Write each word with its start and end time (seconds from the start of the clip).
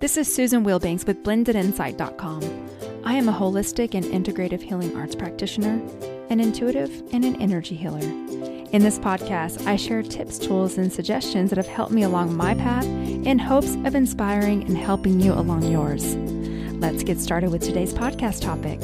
This 0.00 0.16
is 0.16 0.32
Susan 0.32 0.64
Wilbanks 0.64 1.04
with 1.08 1.24
blendedinsight.com. 1.24 2.68
I 3.04 3.14
am 3.14 3.28
a 3.28 3.32
holistic 3.32 3.96
and 3.96 4.04
integrative 4.04 4.62
healing 4.62 4.96
arts 4.96 5.16
practitioner, 5.16 5.82
an 6.30 6.38
intuitive, 6.38 7.02
and 7.12 7.24
an 7.24 7.34
energy 7.42 7.74
healer. 7.74 7.98
In 7.98 8.84
this 8.84 9.00
podcast, 9.00 9.66
I 9.66 9.74
share 9.74 10.04
tips, 10.04 10.38
tools, 10.38 10.78
and 10.78 10.92
suggestions 10.92 11.50
that 11.50 11.56
have 11.56 11.66
helped 11.66 11.90
me 11.90 12.04
along 12.04 12.36
my 12.36 12.54
path 12.54 12.84
in 12.84 13.40
hopes 13.40 13.74
of 13.84 13.96
inspiring 13.96 14.62
and 14.62 14.78
helping 14.78 15.18
you 15.18 15.32
along 15.32 15.64
yours. 15.64 16.14
Let's 16.76 17.02
get 17.02 17.18
started 17.18 17.50
with 17.50 17.64
today's 17.64 17.92
podcast 17.92 18.42
topic. 18.42 18.80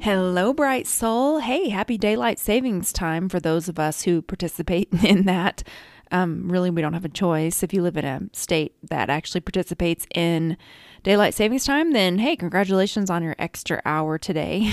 Hello, 0.00 0.52
bright 0.52 0.86
soul. 0.86 1.38
Hey, 1.38 1.70
happy 1.70 1.98
daylight 1.98 2.38
savings 2.38 2.92
time 2.92 3.28
for 3.28 3.40
those 3.40 3.68
of 3.68 3.80
us 3.80 4.02
who 4.02 4.22
participate 4.22 4.90
in 5.02 5.24
that. 5.24 5.64
Um, 6.12 6.50
really, 6.52 6.68
we 6.68 6.82
don't 6.82 6.92
have 6.92 7.06
a 7.06 7.08
choice. 7.08 7.62
If 7.62 7.72
you 7.72 7.82
live 7.82 7.96
in 7.96 8.04
a 8.04 8.20
state 8.34 8.74
that 8.88 9.08
actually 9.08 9.40
participates 9.40 10.06
in 10.14 10.58
daylight 11.02 11.32
savings 11.32 11.64
time, 11.64 11.92
then 11.92 12.18
hey, 12.18 12.36
congratulations 12.36 13.08
on 13.08 13.22
your 13.22 13.34
extra 13.38 13.80
hour 13.86 14.18
today. 14.18 14.72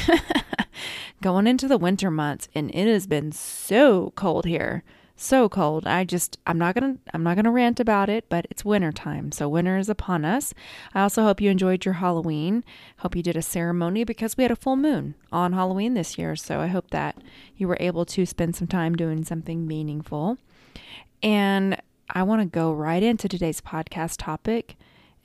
Going 1.22 1.48
into 1.48 1.68
the 1.68 1.78
winter 1.78 2.12
months, 2.12 2.50
and 2.54 2.70
it 2.76 2.88
has 2.88 3.08
been 3.08 3.32
so 3.32 4.12
cold 4.16 4.46
here. 4.46 4.84
So 5.16 5.50
cold. 5.50 5.86
I 5.86 6.06
just 6.06 6.40
I'm 6.48 6.58
not 6.58 6.76
gonna 6.76 6.96
I'm 7.14 7.24
not 7.24 7.36
gonna 7.36 7.52
rant 7.52 7.80
about 7.80 8.10
it, 8.10 8.26
but 8.30 8.46
it's 8.50 8.64
winter 8.64 8.92
time. 8.92 9.34
So 9.34 9.50
winter 9.50 9.78
is 9.78 9.90
upon 9.90 10.24
us. 10.24 10.54
I 10.94 11.02
also 11.02 11.24
hope 11.24 11.42
you 11.42 11.50
enjoyed 11.50 11.84
your 11.84 11.96
Halloween. 11.96 12.64
Hope 13.00 13.18
you 13.18 13.24
did 13.24 13.36
a 13.36 13.42
ceremony 13.42 14.06
because 14.06 14.38
we 14.38 14.44
had 14.44 14.52
a 14.52 14.56
full 14.56 14.78
moon 14.78 15.16
on 15.32 15.52
Halloween 15.52 15.94
this 15.94 16.18
year. 16.18 16.38
So 16.38 16.62
I 16.62 16.68
hope 16.68 16.92
that 16.92 17.18
you 17.58 17.68
were 17.68 17.78
able 17.82 18.06
to 18.06 18.26
spend 18.26 18.56
some 18.56 18.68
time 18.68 18.96
doing 18.96 19.26
something 19.26 19.68
meaningful. 19.68 20.38
And 21.22 21.82
I 22.10 22.24
want 22.24 22.42
to 22.42 22.46
go 22.46 22.72
right 22.72 23.04
into 23.04 23.28
today's 23.28 23.62
podcast 23.62 24.16
topic. 24.18 24.76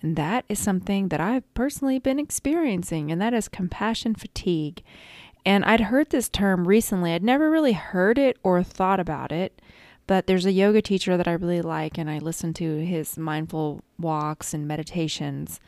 And 0.02 0.16
that 0.16 0.44
is 0.48 0.58
something 0.58 1.08
that 1.08 1.20
I've 1.20 1.52
personally 1.54 1.98
been 1.98 2.18
experiencing, 2.18 3.10
and 3.10 3.22
that 3.22 3.32
is 3.32 3.48
compassion 3.48 4.14
fatigue. 4.14 4.82
And 5.46 5.64
I'd 5.64 5.80
heard 5.80 6.10
this 6.10 6.28
term 6.28 6.68
recently. 6.68 7.12
I'd 7.12 7.22
never 7.22 7.50
really 7.50 7.72
heard 7.72 8.18
it 8.18 8.38
or 8.42 8.62
thought 8.62 9.00
about 9.00 9.32
it, 9.32 9.62
but 10.06 10.26
there's 10.26 10.46
a 10.46 10.52
yoga 10.52 10.82
teacher 10.82 11.16
that 11.16 11.28
I 11.28 11.32
really 11.32 11.62
like, 11.62 11.96
and 11.96 12.10
I 12.10 12.18
listen 12.18 12.52
to 12.54 12.84
his 12.84 13.16
mindful 13.16 13.82
walks 13.98 14.52
and 14.52 14.68
meditations. 14.68 15.58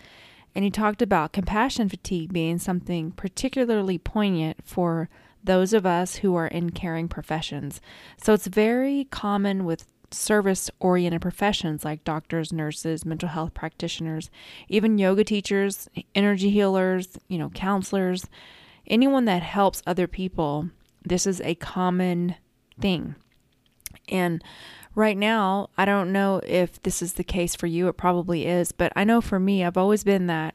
And 0.54 0.64
he 0.64 0.70
talked 0.70 1.02
about 1.02 1.32
compassion 1.32 1.88
fatigue 1.88 2.32
being 2.32 2.58
something 2.58 3.12
particularly 3.12 3.98
poignant 3.98 4.58
for 4.64 5.08
those 5.44 5.72
of 5.72 5.86
us 5.86 6.16
who 6.16 6.34
are 6.34 6.46
in 6.46 6.70
caring 6.70 7.08
professions. 7.08 7.80
So 8.22 8.34
it's 8.34 8.46
very 8.46 9.06
common 9.10 9.64
with 9.64 9.86
service 10.10 10.70
oriented 10.80 11.20
professions 11.20 11.84
like 11.84 12.04
doctors, 12.04 12.52
nurses, 12.52 13.04
mental 13.04 13.28
health 13.28 13.54
practitioners, 13.54 14.30
even 14.68 14.98
yoga 14.98 15.24
teachers, 15.24 15.88
energy 16.14 16.50
healers, 16.50 17.18
you 17.28 17.38
know, 17.38 17.50
counselors, 17.50 18.26
anyone 18.86 19.24
that 19.24 19.42
helps 19.42 19.82
other 19.86 20.06
people. 20.06 20.70
This 21.04 21.26
is 21.26 21.40
a 21.42 21.54
common 21.56 22.36
thing. 22.80 23.14
And 24.08 24.42
right 24.94 25.16
now, 25.16 25.70
I 25.76 25.84
don't 25.84 26.12
know 26.12 26.40
if 26.46 26.82
this 26.82 27.02
is 27.02 27.14
the 27.14 27.24
case 27.24 27.54
for 27.54 27.66
you. 27.66 27.88
It 27.88 27.96
probably 27.96 28.46
is, 28.46 28.72
but 28.72 28.92
I 28.96 29.04
know 29.04 29.20
for 29.20 29.38
me, 29.38 29.64
I've 29.64 29.76
always 29.76 30.04
been 30.04 30.26
that 30.26 30.54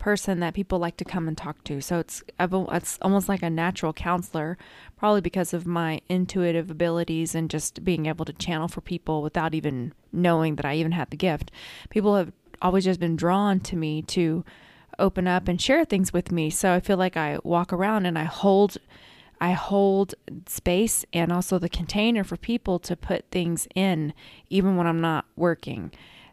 person 0.00 0.40
that 0.40 0.54
people 0.54 0.80
like 0.80 0.96
to 0.96 1.04
come 1.04 1.28
and 1.28 1.38
talk 1.38 1.62
to. 1.64 1.80
So 1.80 2.00
it's 2.00 2.24
it's 2.40 2.98
almost 3.00 3.28
like 3.28 3.42
a 3.42 3.50
natural 3.50 3.92
counselor, 3.92 4.58
probably 4.96 5.20
because 5.20 5.54
of 5.54 5.66
my 5.66 6.00
intuitive 6.08 6.70
abilities 6.70 7.36
and 7.36 7.48
just 7.48 7.84
being 7.84 8.06
able 8.06 8.24
to 8.24 8.32
channel 8.32 8.66
for 8.66 8.80
people 8.80 9.22
without 9.22 9.54
even 9.54 9.92
knowing 10.12 10.56
that 10.56 10.64
I 10.64 10.74
even 10.74 10.92
had 10.92 11.10
the 11.10 11.16
gift. 11.16 11.52
People 11.90 12.16
have 12.16 12.32
always 12.60 12.84
just 12.84 12.98
been 12.98 13.14
drawn 13.14 13.60
to 13.60 13.76
me 13.76 14.02
to 14.02 14.44
open 14.98 15.28
up 15.28 15.46
and 15.46 15.60
share 15.60 15.84
things 15.84 16.12
with 16.12 16.32
me. 16.32 16.50
So 16.50 16.72
I 16.72 16.80
feel 16.80 16.96
like 16.96 17.16
I 17.16 17.38
walk 17.44 17.72
around 17.72 18.06
and 18.06 18.18
I 18.18 18.24
hold 18.24 18.78
I 19.42 19.52
hold 19.52 20.14
space 20.46 21.06
and 21.14 21.32
also 21.32 21.58
the 21.58 21.68
container 21.68 22.24
for 22.24 22.36
people 22.36 22.78
to 22.80 22.94
put 22.94 23.30
things 23.30 23.66
in 23.74 24.12
even 24.50 24.76
when 24.76 24.86
I'm 24.86 25.00
not 25.00 25.24
working. 25.36 25.92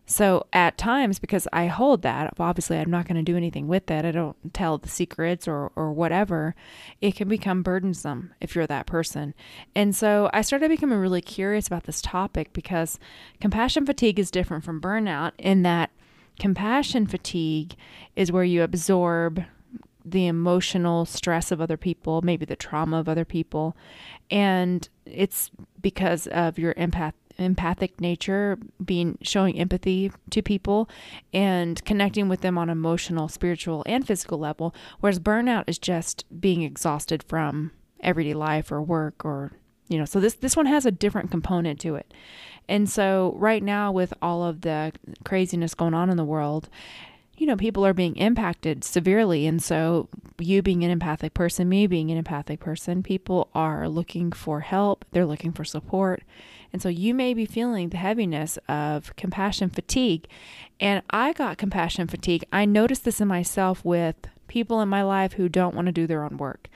So 0.10 0.48
at 0.54 0.78
times, 0.78 1.20
because 1.20 1.50
I 1.52 1.68
hold 1.68 2.02
that, 2.04 2.34
obviously 2.40 2.78
I'm 2.78 2.90
not 2.90 3.06
going 3.08 3.18
to 3.18 3.30
do 3.30 3.36
anything 3.36 3.68
with 3.68 3.88
that. 3.88 4.06
I 4.06 4.12
don't 4.12 4.54
tell 4.54 4.78
the 4.78 4.88
secrets 4.88 5.50
or, 5.50 5.70
or 5.76 5.92
whatever. 5.92 6.56
It 7.02 7.16
can 7.18 7.28
become 7.28 7.62
burdensome 7.62 8.32
if 8.40 8.56
you're 8.56 8.66
that 8.68 8.86
person. 8.86 9.34
And 9.76 9.94
so 9.94 10.30
I 10.34 10.44
started 10.44 10.70
becoming 10.70 10.98
really 10.98 11.22
curious 11.22 11.68
about 11.68 11.84
this 11.84 12.02
topic 12.02 12.54
because 12.54 13.00
compassion 13.42 13.86
fatigue 13.86 14.18
is 14.18 14.32
different 14.32 14.64
from 14.64 14.80
burnout 14.80 15.34
in 15.38 15.64
that 15.64 15.92
compassion 16.40 17.06
fatigue 17.06 17.76
is 18.16 18.32
where 18.32 18.46
you 18.46 18.64
absorb 18.64 19.44
the 20.06 20.28
emotional 20.28 21.04
stress 21.04 21.52
of 21.52 21.60
other 21.60 21.76
people, 21.76 22.22
maybe 22.22 22.46
the 22.46 22.56
trauma 22.56 22.98
of 22.98 23.10
other 23.10 23.26
people. 23.26 23.76
And 24.32 24.88
it's 25.06 25.52
because 25.82 26.28
of 26.28 26.58
your 26.58 26.74
empath 26.76 27.12
empathic 27.38 28.00
nature, 28.02 28.58
being 28.84 29.18
showing 29.22 29.60
empathy 29.60 30.12
to 30.30 30.42
people 30.42 30.90
and 31.34 31.84
connecting 31.86 32.30
with 32.30 32.42
them 32.42 32.58
on 32.58 32.70
emotional, 32.70 33.28
spiritual, 33.28 33.84
and 33.86 34.06
physical 34.06 34.38
level. 34.38 34.74
Whereas 35.00 35.20
burnout 35.20 35.66
is 35.68 35.78
just 35.78 36.26
being 36.40 36.62
exhausted 36.64 37.24
from 37.24 37.72
everyday 38.00 38.34
life 38.34 38.72
or 38.72 38.82
work 38.82 39.26
or 39.26 39.52
you 39.88 39.98
know 39.98 40.06
so 40.06 40.20
this 40.20 40.36
this 40.36 40.56
one 40.56 40.68
has 40.68 40.86
a 40.86 40.92
different 40.92 41.32
component 41.32 41.80
to 41.80 41.96
it 41.96 42.14
and 42.70 42.88
so 42.88 43.34
right 43.38 43.64
now 43.64 43.92
with 43.92 44.14
all 44.22 44.44
of 44.44 44.62
the 44.62 44.92
craziness 45.26 45.74
going 45.74 45.96
on 45.96 46.12
in 46.12 46.16
the 46.16 46.24
world 46.24 46.70
you 47.38 47.46
know, 47.46 47.56
people 47.56 47.86
are 47.86 47.94
being 47.94 48.16
impacted 48.16 48.84
severely. 48.84 49.46
And 49.46 49.62
so, 49.62 50.10
you 50.40 50.62
being 50.62 50.84
an 50.84 50.92
empathic 50.92 51.34
person, 51.34 51.70
me 51.70 51.88
being 51.88 52.12
an 52.12 52.18
empathic 52.18 52.60
person, 52.60 53.04
people 53.04 53.50
are 53.54 53.88
looking 53.88 54.32
for 54.32 54.62
help, 54.62 55.06
they're 55.12 55.26
looking 55.26 55.52
for 55.52 55.64
support. 55.64 56.24
And 56.74 56.82
so, 56.82 56.90
you 56.90 57.14
may 57.14 57.34
be 57.34 57.46
feeling 57.46 57.90
the 57.90 57.98
heaviness 57.98 58.58
of 58.68 59.16
compassion 59.16 59.70
fatigue. 59.70 60.28
And 60.80 61.02
I 61.10 61.34
got 61.34 61.58
compassion 61.58 62.08
fatigue. 62.08 62.46
I 62.52 62.66
noticed 62.66 63.06
this 63.06 63.22
in 63.22 63.28
myself 63.28 63.84
with 63.84 64.16
people 64.48 64.82
in 64.82 64.90
my 64.90 65.04
life 65.04 65.34
who 65.34 65.50
don't 65.50 65.76
want 65.76 65.88
to 65.88 65.92
do 65.92 66.08
their 66.08 66.24
own 66.24 66.38
work. 66.38 66.70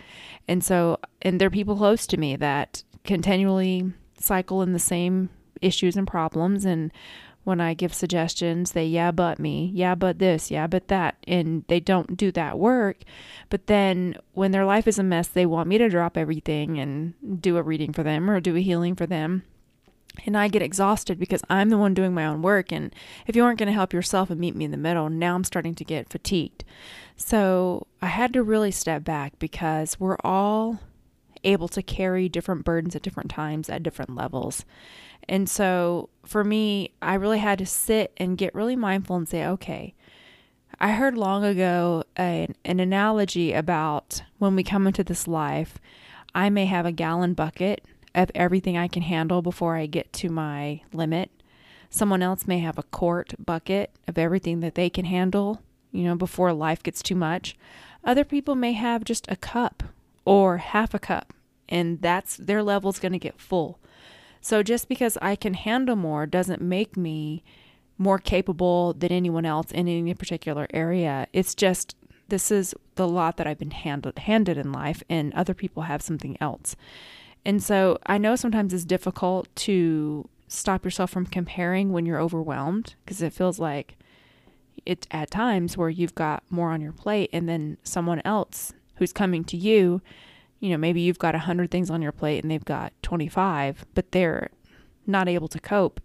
And 0.48 0.64
so, 0.64 1.00
and 1.22 1.40
there 1.40 1.48
are 1.48 1.52
people 1.52 1.78
close 1.78 2.06
to 2.08 2.18
me 2.18 2.36
that 2.36 2.84
continually 3.04 3.94
cycle 4.20 4.62
in 4.62 4.74
the 4.74 4.80
same 4.80 5.30
issues 5.62 5.96
and 5.96 6.08
problems 6.08 6.66
and 6.66 6.92
when 7.44 7.60
I 7.60 7.74
give 7.74 7.94
suggestions, 7.94 8.74
they 8.74 8.86
yeah, 8.86 9.12
but 9.12 9.40
me, 9.40 9.72
yeah, 9.74 9.96
but 9.96 10.20
this, 10.20 10.52
yeah, 10.52 10.68
but 10.68 10.90
that. 10.90 11.18
And 11.28 11.64
they 11.68 11.80
don't 11.80 12.16
do 12.16 12.32
that 12.34 12.60
work. 12.60 12.98
But 13.50 13.68
then 13.68 14.18
when 14.34 14.52
their 14.52 14.66
life 14.66 14.88
is 14.88 15.00
a 15.00 15.04
mess, 15.04 15.28
they 15.28 15.46
want 15.46 15.68
me 15.68 15.78
to 15.80 15.90
drop 15.90 16.18
everything 16.18 16.80
and 16.80 17.42
do 17.42 17.58
a 17.58 17.64
reading 17.64 17.94
for 17.94 18.04
them 18.04 18.30
or 18.30 18.40
do 18.40 18.56
a 18.56 18.62
healing 18.62 18.96
for 18.96 19.08
them. 19.08 19.44
And 20.26 20.38
I 20.38 20.50
get 20.50 20.62
exhausted 20.62 21.18
because 21.20 21.42
I'm 21.50 21.70
the 21.70 21.78
one 21.78 21.94
doing 21.94 22.14
my 22.14 22.26
own 22.26 22.42
work. 22.42 22.72
And 22.72 22.94
if 23.28 23.36
you 23.36 23.44
aren't 23.44 23.60
going 23.60 23.68
to 23.68 23.74
help 23.74 23.94
yourself 23.94 24.30
and 24.30 24.40
meet 24.40 24.56
me 24.56 24.66
in 24.66 24.72
the 24.72 24.78
middle, 24.78 25.10
now 25.10 25.36
I'm 25.36 25.44
starting 25.44 25.76
to 25.76 25.86
get 25.86 26.10
fatigued. 26.10 26.66
So 27.16 27.88
I 28.02 28.08
had 28.08 28.34
to 28.34 28.44
really 28.44 28.72
step 28.72 29.04
back 29.04 29.40
because 29.40 30.00
we're 30.00 30.18
all 30.24 30.80
able 31.44 31.68
to 31.70 31.82
carry 31.82 32.30
different 32.30 32.66
burdens 32.66 32.96
at 32.96 33.02
different 33.02 33.32
times 33.32 33.70
at 33.70 33.84
different 33.84 34.16
levels. 34.16 34.66
And 35.28 35.50
so 35.50 36.10
for 36.26 36.44
me, 36.44 36.94
I 37.02 37.16
really 37.16 37.40
had 37.40 37.60
to 37.60 37.66
sit 37.66 38.12
and 38.18 38.38
get 38.38 38.56
really 38.56 38.76
mindful 38.76 39.16
and 39.16 39.30
say, 39.30 39.46
okay, 39.46 39.94
I 40.80 40.92
heard 40.92 41.18
long 41.18 41.44
ago 41.44 42.04
an, 42.16 42.56
an 42.66 42.80
analogy 42.80 43.54
about 43.54 44.24
when 44.40 44.56
we 44.56 44.64
come 44.64 44.88
into 44.88 45.04
this 45.04 45.28
life, 45.28 45.78
I 46.34 46.50
may 46.50 46.66
have 46.66 46.86
a 46.86 46.92
gallon 46.92 47.34
bucket 47.34 47.86
of 48.14 48.32
everything 48.36 48.78
I 48.78 48.88
can 48.88 49.04
handle 49.04 49.42
before 49.42 49.76
I 49.76 49.86
get 49.86 50.12
to 50.14 50.30
my 50.30 50.82
limit. 50.94 51.30
Someone 51.90 52.22
else 52.22 52.48
may 52.48 52.60
have 52.60 52.78
a 52.78 52.84
quart 52.84 53.34
bucket 53.44 53.92
of 54.08 54.18
everything 54.18 54.62
that 54.62 54.76
they 54.76 54.90
can 54.90 55.06
handle, 55.06 55.62
you 55.92 56.04
know, 56.04 56.16
before 56.16 56.54
life 56.54 56.82
gets 56.82 57.02
too 57.02 57.16
much. 57.16 57.58
Other 58.04 58.24
people 58.24 58.56
may 58.56 58.74
have 58.74 59.04
just 59.04 59.30
a 59.30 59.36
cup 59.36 59.84
or 60.26 60.58
half 60.58 60.94
a 60.94 61.00
cup, 61.00 61.34
and 61.68 62.02
that's 62.02 62.38
their 62.38 62.64
level's 62.64 63.00
going 63.00 63.12
to 63.12 63.20
get 63.20 63.40
full. 63.40 63.80
So 64.40 64.64
just 64.64 64.90
because 64.90 65.18
I 65.22 65.36
can 65.36 65.54
handle 65.54 65.96
more 65.96 66.26
doesn't 66.26 66.62
make 66.62 66.98
me 66.98 67.44
more 67.98 68.18
capable 68.18 68.94
than 68.94 69.12
anyone 69.12 69.46
else 69.46 69.72
in 69.72 69.88
any 69.88 70.14
particular 70.16 70.68
area. 70.74 71.28
It's 71.32 71.54
just 71.54 71.96
this 72.30 72.50
is 72.50 72.74
the 72.96 73.08
lot 73.08 73.38
that 73.38 73.46
I've 73.46 73.60
been 73.60 73.72
handed 73.72 74.18
handed 74.20 74.58
in 74.58 74.72
life 74.72 75.04
and 75.10 75.34
other 75.34 75.54
people 75.54 75.84
have 75.84 76.02
something 76.02 76.38
else. 76.42 76.76
And 77.46 77.62
so 77.62 77.98
I 78.06 78.18
know 78.18 78.36
sometimes 78.36 78.74
it's 78.74 78.86
difficult 78.86 79.48
to 79.58 80.30
stop 80.48 80.84
yourself 80.84 81.10
from 81.10 81.26
comparing 81.26 81.92
when 81.92 82.06
you're 82.06 82.20
overwhelmed 82.20 82.96
because 83.04 83.22
it 83.22 83.34
feels 83.34 83.58
like 83.58 83.98
it 84.86 85.08
at 85.12 85.32
times 85.32 85.78
where 85.78 85.90
you've 85.90 86.16
got 86.16 86.44
more 86.50 86.72
on 86.72 86.82
your 86.82 86.92
plate 86.92 87.30
and 87.32 87.48
then 87.48 87.78
someone 87.84 88.22
else 88.26 88.74
who's 88.96 89.14
coming 89.14 89.44
to 89.46 89.58
you 89.58 90.02
you 90.62 90.70
know, 90.70 90.78
maybe 90.78 91.02
you've 91.02 91.20
got 91.20 91.34
100 91.34 91.70
things 91.70 91.90
on 91.90 92.02
your 92.02 92.12
plate 92.14 92.44
and 92.44 92.50
they've 92.50 92.64
got 92.64 92.94
25, 93.02 93.86
but 93.96 94.12
they're 94.12 94.52
not 95.06 95.28
able 95.28 95.48
to 95.50 95.60
cope. 95.60 96.00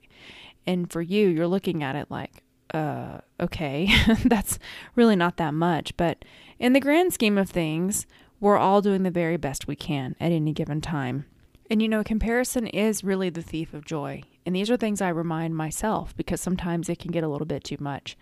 And 0.66 0.90
for 0.90 1.02
you, 1.02 1.28
you're 1.28 1.46
looking 1.46 1.84
at 1.84 1.94
it 1.94 2.10
like, 2.10 2.42
uh, 2.72 3.18
okay, 3.38 3.94
that's 4.24 4.58
really 4.96 5.14
not 5.14 5.36
that 5.36 5.52
much. 5.54 5.96
But 5.96 6.24
in 6.58 6.72
the 6.72 6.80
grand 6.80 7.12
scheme 7.12 7.36
of 7.38 7.50
things, 7.50 8.06
we're 8.40 8.58
all 8.58 8.82
doing 8.82 9.02
the 9.02 9.10
very 9.10 9.36
best 9.36 9.66
we 9.66 9.76
can 9.76 10.14
at 10.20 10.32
any 10.32 10.52
given 10.52 10.80
time. 10.80 11.26
And 11.70 11.82
you 11.82 11.88
know, 11.88 12.04
comparison 12.04 12.66
is 12.68 13.02
really 13.02 13.30
the 13.30 13.42
thief 13.42 13.74
of 13.74 13.84
joy. 13.84 14.22
And 14.44 14.54
these 14.54 14.70
are 14.70 14.76
things 14.76 15.00
I 15.00 15.08
remind 15.08 15.56
myself 15.56 16.16
because 16.16 16.40
sometimes 16.40 16.88
it 16.88 17.00
can 17.00 17.10
get 17.10 17.24
a 17.24 17.28
little 17.28 17.46
bit 17.46 17.64
too 17.64 17.78
much. 17.80 18.16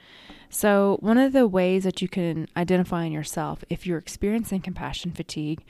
So, 0.49 0.97
one 1.01 1.19
of 1.19 1.35
the 1.35 1.47
ways 1.47 1.85
that 1.85 2.01
you 2.01 2.09
can 2.09 2.49
identify 2.57 3.05
in 3.05 3.13
yourself 3.13 3.63
if 3.69 3.87
you're 3.87 3.99
experiencing 3.99 4.63
compassion 4.63 5.11
fatigue, 5.11 5.63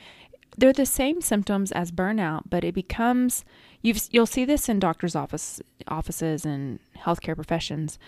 they're 0.56 0.72
the 0.72 0.86
same 0.86 1.20
symptoms 1.20 1.72
as 1.72 1.90
burnout, 1.90 2.42
but 2.48 2.62
it 2.62 2.74
becomes 2.74 3.44
you 3.82 3.94
will 4.14 4.26
see 4.26 4.44
this 4.46 4.68
in 4.68 4.78
doctors' 4.78 5.16
office 5.16 5.60
offices 5.88 6.46
and 6.46 6.78
healthcare 6.96 7.34
professions. 7.34 7.98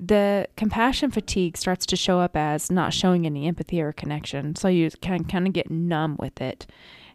The 0.00 0.48
compassion 0.56 1.10
fatigue 1.10 1.56
starts 1.56 1.86
to 1.86 1.96
show 1.96 2.18
up 2.18 2.36
as 2.36 2.70
not 2.70 2.94
showing 2.94 3.26
any 3.26 3.46
empathy 3.46 3.80
or 3.80 3.92
connection. 3.92 4.56
So 4.56 4.68
you 4.68 4.90
can 5.00 5.24
kind 5.24 5.46
of 5.46 5.52
get 5.52 5.70
numb 5.70 6.16
with 6.18 6.40
it 6.40 6.66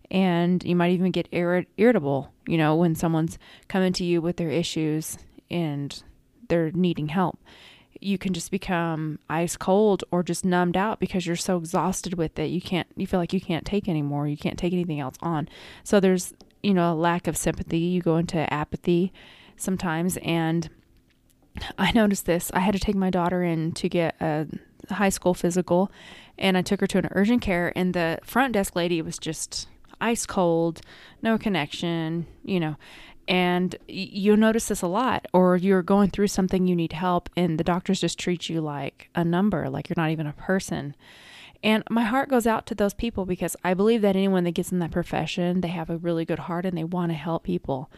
and 0.10 0.64
you 0.64 0.76
might 0.76 0.92
even 0.92 1.12
get 1.12 1.28
irritable, 1.32 2.32
you 2.48 2.58
know, 2.58 2.76
when 2.76 2.96
someone's 2.96 3.38
coming 3.68 3.94
to 3.94 4.04
you 4.04 4.22
with 4.22 4.38
their 4.38 4.50
issues 4.50 5.18
and 5.50 6.02
they're 6.48 6.72
needing 6.72 7.10
help. 7.10 7.40
You 8.00 8.18
can 8.18 8.34
just 8.34 8.52
become 8.52 9.20
ice 9.30 9.58
cold 9.58 10.04
or 10.12 10.22
just 10.24 10.46
numbed 10.46 10.78
out 10.78 11.00
because 11.00 11.26
you're 11.26 11.36
so 11.36 11.58
exhausted 11.58 12.14
with 12.14 12.38
it. 12.38 12.46
You 12.46 12.62
can't, 12.62 12.88
you 12.96 13.08
feel 13.08 13.20
like 13.20 13.34
you 13.34 13.42
can't 13.42 13.66
take 13.66 13.90
anymore. 13.90 14.28
You 14.28 14.38
can't 14.38 14.58
take 14.58 14.72
anything 14.72 15.00
else 15.00 15.16
on. 15.22 15.50
So 15.84 16.00
there's, 16.00 16.34
you 16.62 16.74
know, 16.74 16.94
a 16.94 16.96
lack 16.96 17.28
of 17.28 17.36
sympathy. 17.36 17.80
You 17.80 18.02
go 18.02 18.18
into 18.18 18.52
apathy 18.54 19.12
sometimes. 19.58 20.18
And 20.18 20.70
I 21.78 21.92
noticed 21.92 22.26
this. 22.26 22.52
I 22.54 22.60
had 22.60 22.74
to 22.74 22.80
take 22.80 22.96
my 22.96 23.10
daughter 23.10 23.44
in 23.44 23.72
to 23.74 23.90
get 23.90 24.16
a 24.22 24.48
high 24.90 25.10
school 25.10 25.34
physical 25.34 25.92
and 26.38 26.58
I 26.58 26.62
took 26.62 26.80
her 26.82 26.88
to 26.88 27.00
an 27.00 27.10
urgent 27.12 27.42
care 27.42 27.74
and 27.76 27.94
the 27.94 28.20
front 28.24 28.54
desk 28.54 28.76
lady 28.76 29.02
was 29.02 29.18
just 29.18 29.68
ice 30.00 30.26
cold, 30.26 30.82
no 31.22 31.38
connection, 31.38 32.28
you 32.44 32.60
know. 32.60 32.76
And 33.28 33.76
you'll 33.88 34.38
notice 34.38 34.68
this 34.68 34.82
a 34.82 34.88
lot, 34.88 35.26
or 35.34 35.58
you're 35.58 35.82
going 35.82 36.12
through 36.12 36.28
something 36.28 36.66
you 36.66 36.78
need 36.78 36.94
help, 36.94 37.30
and 37.36 37.60
the 37.60 37.64
doctors 37.64 38.00
just 38.00 38.18
treat 38.18 38.48
you 38.48 38.62
like 38.62 39.10
a 39.16 39.26
number, 39.26 39.70
like 39.70 39.90
you're 39.90 39.96
not 39.98 40.12
even 40.12 40.28
a 40.28 40.34
person. 40.34 40.96
And 41.62 41.84
my 41.90 42.04
heart 42.04 42.30
goes 42.30 42.48
out 42.48 42.66
to 42.68 42.76
those 42.76 42.94
people 42.94 43.26
because 43.26 43.56
I 43.64 43.74
believe 43.74 44.02
that 44.04 44.16
anyone 44.16 44.44
that 44.46 44.52
gets 44.52 44.72
in 44.72 44.80
that 44.80 44.92
profession, 44.92 45.60
they 45.60 45.70
have 45.70 45.90
a 45.90 45.98
really 45.98 46.24
good 46.24 46.40
heart 46.40 46.66
and 46.66 46.78
they 46.78 46.84
want 46.84 47.12
to 47.12 47.18
help 47.18 47.44
people. 47.44 47.90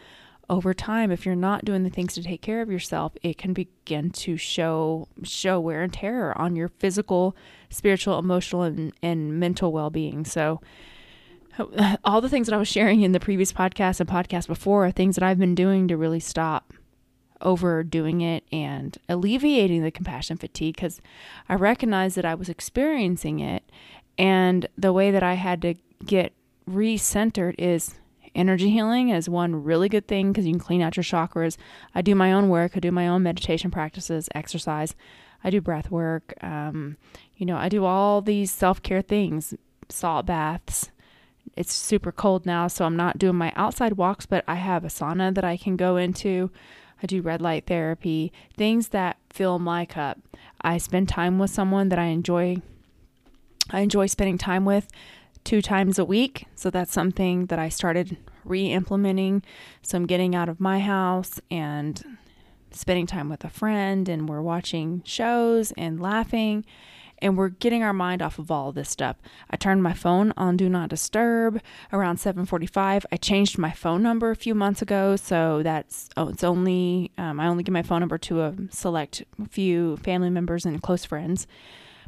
Over 0.50 0.74
time, 0.74 1.12
if 1.12 1.24
you're 1.24 1.36
not 1.36 1.64
doing 1.64 1.84
the 1.84 1.90
things 1.90 2.14
to 2.14 2.24
take 2.24 2.42
care 2.42 2.60
of 2.60 2.70
yourself, 2.70 3.12
it 3.22 3.38
can 3.38 3.52
begin 3.52 4.10
to 4.10 4.36
show 4.36 5.06
show 5.22 5.60
wear 5.60 5.82
and 5.82 5.92
tear 5.92 6.36
on 6.36 6.56
your 6.56 6.66
physical, 6.66 7.36
spiritual, 7.68 8.18
emotional, 8.18 8.64
and, 8.64 8.92
and 9.00 9.38
mental 9.38 9.70
well 9.70 9.90
being. 9.90 10.24
So 10.24 10.60
all 12.04 12.20
the 12.20 12.28
things 12.28 12.48
that 12.48 12.54
I 12.54 12.58
was 12.58 12.66
sharing 12.66 13.02
in 13.02 13.12
the 13.12 13.20
previous 13.20 13.52
podcast 13.52 14.00
and 14.00 14.08
podcast 14.08 14.48
before 14.48 14.86
are 14.86 14.90
things 14.90 15.14
that 15.14 15.22
I've 15.22 15.38
been 15.38 15.54
doing 15.54 15.86
to 15.86 15.96
really 15.96 16.20
stop 16.20 16.72
overdoing 17.40 18.20
it 18.20 18.44
and 18.52 18.98
alleviating 19.08 19.82
the 19.84 19.92
compassion 19.92 20.36
fatigue 20.36 20.74
because 20.74 21.00
I 21.48 21.54
recognized 21.54 22.16
that 22.16 22.24
I 22.24 22.34
was 22.34 22.48
experiencing 22.48 23.38
it. 23.38 23.62
And 24.18 24.66
the 24.76 24.92
way 24.92 25.12
that 25.12 25.22
I 25.22 25.34
had 25.34 25.62
to 25.62 25.74
get 26.04 26.32
recentered 26.68 27.54
is 27.56 27.94
energy 28.34 28.70
healing 28.70 29.08
is 29.10 29.28
one 29.28 29.62
really 29.62 29.88
good 29.88 30.06
thing 30.06 30.32
because 30.32 30.46
you 30.46 30.52
can 30.52 30.60
clean 30.60 30.82
out 30.82 30.96
your 30.96 31.04
chakras. 31.04 31.56
I 31.94 32.02
do 32.02 32.14
my 32.14 32.32
own 32.32 32.48
work, 32.48 32.72
I 32.74 32.80
do 32.80 32.92
my 32.92 33.08
own 33.08 33.22
meditation 33.22 33.70
practices, 33.70 34.28
exercise, 34.34 34.94
I 35.42 35.50
do 35.50 35.60
breath 35.60 35.90
work. 35.90 36.34
Um, 36.42 36.96
you 37.36 37.46
know, 37.46 37.56
I 37.56 37.68
do 37.68 37.84
all 37.84 38.20
these 38.20 38.50
self 38.50 38.82
care 38.82 39.02
things, 39.02 39.54
salt 39.88 40.26
baths 40.26 40.90
it's 41.56 41.72
super 41.72 42.12
cold 42.12 42.46
now, 42.46 42.68
so 42.68 42.84
I'm 42.84 42.96
not 42.96 43.18
doing 43.18 43.36
my 43.36 43.52
outside 43.56 43.94
walks, 43.94 44.26
but 44.26 44.44
I 44.46 44.54
have 44.56 44.84
a 44.84 44.88
sauna 44.88 45.34
that 45.34 45.44
I 45.44 45.56
can 45.56 45.76
go 45.76 45.96
into. 45.96 46.50
I 47.02 47.06
do 47.06 47.22
red 47.22 47.40
light 47.40 47.66
therapy, 47.66 48.32
things 48.56 48.88
that 48.88 49.18
fill 49.30 49.58
my 49.58 49.84
cup. 49.84 50.18
I 50.60 50.78
spend 50.78 51.08
time 51.08 51.38
with 51.38 51.50
someone 51.50 51.88
that 51.88 51.98
I 51.98 52.06
enjoy. 52.06 52.58
I 53.70 53.80
enjoy 53.80 54.06
spending 54.06 54.38
time 54.38 54.64
with 54.64 54.88
two 55.44 55.62
times 55.62 55.98
a 55.98 56.04
week. 56.04 56.46
So 56.54 56.70
that's 56.70 56.92
something 56.92 57.46
that 57.46 57.58
I 57.58 57.68
started 57.68 58.16
re 58.44 58.66
implementing. 58.72 59.42
So 59.82 59.96
I'm 59.96 60.06
getting 60.06 60.34
out 60.34 60.48
of 60.48 60.60
my 60.60 60.80
house 60.80 61.40
and 61.50 62.02
spending 62.70 63.06
time 63.06 63.28
with 63.28 63.44
a 63.44 63.50
friend, 63.50 64.08
and 64.08 64.28
we're 64.28 64.42
watching 64.42 65.02
shows 65.04 65.72
and 65.72 66.00
laughing 66.00 66.64
and 67.22 67.36
we're 67.36 67.48
getting 67.48 67.82
our 67.82 67.92
mind 67.92 68.22
off 68.22 68.38
of 68.38 68.50
all 68.50 68.70
of 68.70 68.74
this 68.74 68.88
stuff. 68.88 69.16
I 69.50 69.56
turned 69.56 69.82
my 69.82 69.92
phone 69.92 70.32
on 70.36 70.56
do 70.56 70.68
not 70.68 70.88
disturb 70.88 71.60
around 71.92 72.18
7:45. 72.18 73.04
I 73.12 73.16
changed 73.16 73.58
my 73.58 73.70
phone 73.70 74.02
number 74.02 74.30
a 74.30 74.36
few 74.36 74.54
months 74.54 74.82
ago, 74.82 75.16
so 75.16 75.62
that's 75.62 76.08
oh, 76.16 76.28
it's 76.28 76.44
only 76.44 77.10
um, 77.18 77.40
I 77.40 77.46
only 77.46 77.62
give 77.62 77.72
my 77.72 77.82
phone 77.82 78.00
number 78.00 78.18
to 78.18 78.42
a 78.42 78.54
select 78.70 79.24
few 79.48 79.96
family 79.98 80.30
members 80.30 80.64
and 80.64 80.82
close 80.82 81.04
friends. 81.04 81.46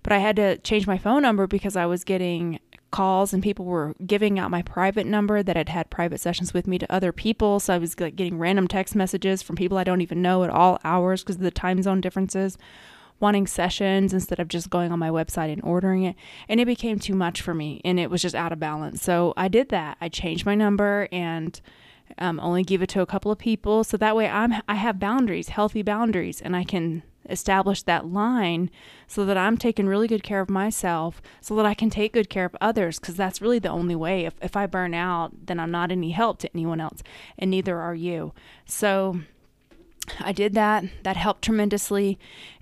But 0.02 0.12
I 0.12 0.18
had 0.18 0.36
to 0.36 0.58
change 0.58 0.86
my 0.86 0.98
phone 0.98 1.22
number 1.22 1.46
because 1.46 1.76
I 1.76 1.86
was 1.86 2.02
getting 2.02 2.58
calls 2.92 3.32
and 3.32 3.42
people 3.42 3.64
were 3.64 3.94
giving 4.06 4.38
out 4.38 4.50
my 4.50 4.62
private 4.62 5.06
number 5.06 5.42
that 5.42 5.56
had 5.56 5.68
had 5.68 5.90
private 5.90 6.20
sessions 6.20 6.54
with 6.54 6.68
me 6.68 6.78
to 6.78 6.92
other 6.92 7.10
people. 7.10 7.58
So 7.58 7.74
I 7.74 7.78
was 7.78 7.98
like 7.98 8.14
getting 8.14 8.38
random 8.38 8.68
text 8.68 8.94
messages 8.94 9.42
from 9.42 9.56
people 9.56 9.78
I 9.78 9.84
don't 9.84 10.00
even 10.00 10.22
know 10.22 10.44
at 10.44 10.50
all 10.50 10.78
hours 10.84 11.22
because 11.22 11.36
of 11.36 11.42
the 11.42 11.50
time 11.50 11.82
zone 11.82 12.00
differences 12.00 12.56
wanting 13.18 13.46
sessions 13.46 14.12
instead 14.12 14.40
of 14.40 14.48
just 14.48 14.68
going 14.68 14.90
on 14.90 14.98
my 14.98 15.08
website 15.08 15.52
and 15.52 15.62
ordering 15.62 16.02
it. 16.02 16.16
And 16.48 16.60
it 16.60 16.66
became 16.66 16.98
too 16.98 17.14
much 17.14 17.40
for 17.40 17.54
me 17.54 17.80
and 17.84 17.98
it 17.98 18.10
was 18.10 18.20
just 18.20 18.34
out 18.34 18.52
of 18.52 18.58
balance. 18.58 19.02
So 19.02 19.32
I 19.36 19.48
did 19.48 19.68
that. 19.68 19.96
I 20.00 20.08
changed 20.08 20.44
my 20.44 20.56
number 20.56 21.08
and 21.12 21.58
um, 22.18 22.40
only 22.40 22.64
give 22.64 22.82
it 22.82 22.88
to 22.90 23.00
a 23.00 23.06
couple 23.06 23.30
of 23.30 23.38
people. 23.38 23.84
So 23.84 23.96
that 23.96 24.16
way 24.16 24.28
I'm, 24.28 24.54
I 24.68 24.74
have 24.74 24.98
boundaries, 24.98 25.50
healthy 25.50 25.82
boundaries, 25.82 26.42
and 26.42 26.56
I 26.56 26.64
can 26.64 27.04
establish 27.28 27.82
that 27.82 28.06
line 28.06 28.70
so 29.06 29.24
that 29.24 29.36
I'm 29.36 29.56
taking 29.56 29.86
really 29.86 30.08
good 30.08 30.22
care 30.22 30.40
of 30.40 30.50
myself 30.50 31.22
so 31.40 31.54
that 31.56 31.66
I 31.66 31.74
can 31.74 31.90
take 31.90 32.12
good 32.12 32.30
care 32.30 32.44
of 32.44 32.56
others 32.60 32.98
because 32.98 33.16
that's 33.16 33.40
really 33.40 33.58
the 33.58 33.68
only 33.68 33.94
way. 33.94 34.24
If, 34.24 34.34
if 34.42 34.56
I 34.56 34.66
burn 34.66 34.94
out, 34.94 35.46
then 35.46 35.60
I'm 35.60 35.70
not 35.70 35.92
any 35.92 36.10
help 36.10 36.38
to 36.38 36.50
anyone 36.54 36.80
else, 36.80 37.02
and 37.38 37.50
neither 37.50 37.78
are 37.78 37.94
you. 37.94 38.32
So 38.66 39.20
I 40.20 40.32
did 40.32 40.54
that. 40.54 40.84
That 41.02 41.16
helped 41.16 41.42
tremendously. 41.42 42.18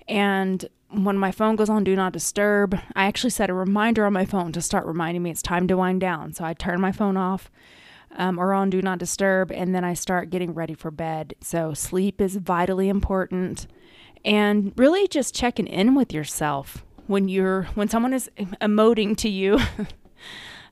And 0.07 0.67
when 0.89 1.17
my 1.17 1.31
phone 1.31 1.55
goes 1.55 1.69
on 1.69 1.83
do 1.83 1.95
not 1.95 2.13
disturb, 2.13 2.77
I 2.95 3.05
actually 3.05 3.29
set 3.29 3.49
a 3.49 3.53
reminder 3.53 4.05
on 4.05 4.13
my 4.13 4.25
phone 4.25 4.51
to 4.51 4.61
start 4.61 4.85
reminding 4.85 5.23
me 5.23 5.31
it's 5.31 5.41
time 5.41 5.67
to 5.67 5.77
wind 5.77 6.01
down. 6.01 6.33
So 6.33 6.43
I 6.43 6.53
turn 6.53 6.81
my 6.81 6.91
phone 6.91 7.17
off 7.17 7.49
um, 8.15 8.39
or 8.39 8.53
on 8.53 8.69
do 8.69 8.81
not 8.81 8.99
disturb, 8.99 9.51
and 9.51 9.73
then 9.73 9.83
I 9.83 9.93
start 9.93 10.29
getting 10.29 10.53
ready 10.53 10.73
for 10.73 10.91
bed. 10.91 11.35
So 11.41 11.73
sleep 11.73 12.21
is 12.21 12.35
vitally 12.35 12.89
important. 12.89 13.67
And 14.23 14.73
really 14.75 15.07
just 15.07 15.33
checking 15.33 15.67
in 15.67 15.95
with 15.95 16.13
yourself 16.13 16.85
when 17.07 17.27
you're 17.27 17.63
when 17.73 17.89
someone 17.89 18.13
is 18.13 18.29
emoting 18.61 19.17
to 19.17 19.29
you 19.29 19.59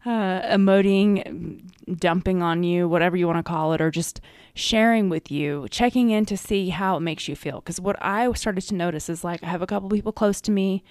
uh, 0.06 0.42
emoting, 0.42 1.62
dumping 1.98 2.42
on 2.42 2.64
you, 2.64 2.88
whatever 2.88 3.18
you 3.18 3.28
want 3.28 3.38
to 3.38 3.44
call 3.44 3.74
it, 3.74 3.82
or 3.82 3.92
just 3.92 4.22
sharing 4.54 5.10
with 5.10 5.30
you, 5.32 5.68
checking 5.70 6.10
in 6.10 6.26
to 6.26 6.38
see 6.38 6.70
how 6.70 6.98
it 6.98 7.02
makes 7.02 7.28
you 7.28 7.36
feel. 7.36 7.60
Because 7.60 7.80
what 7.80 7.98
I 8.02 8.32
started 8.34 8.62
to 8.62 8.76
notice 8.76 9.10
is 9.10 9.24
like 9.24 9.44
I 9.44 9.48
have 9.48 9.62
a 9.62 9.68
couple 9.68 9.90
people 9.90 10.12
close 10.12 10.42
to 10.42 10.52
me 10.52 10.84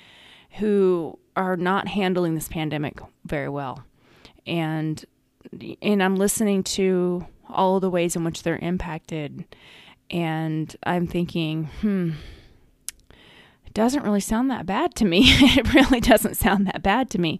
who 0.59 1.19
are 1.37 1.57
not 1.57 1.88
handling 1.88 2.35
this 2.35 2.49
pandemic 2.49 3.00
very 3.25 3.49
well, 3.49 3.85
and 4.47 5.05
and 5.83 6.02
I'm 6.02 6.17
listening 6.17 6.62
to 6.64 7.26
all 7.49 7.81
the 7.81 7.90
ways 7.90 8.17
in 8.17 8.25
which 8.25 8.43
they're 8.43 8.59
impacted, 8.59 9.45
and 10.11 10.75
I'm 10.85 11.07
thinking, 11.07 11.64
hmm 11.81 12.12
it 13.69 13.75
doesn't 13.75 14.02
really 14.02 14.21
sound 14.21 14.50
that 14.50 14.64
bad 14.64 14.95
to 14.95 15.05
me. 15.05 15.25
it 15.26 15.75
really 15.75 16.00
doesn't 16.00 16.38
sound 16.38 16.67
that 16.67 16.83
bad 16.83 17.11
to 17.11 17.21
me. 17.21 17.38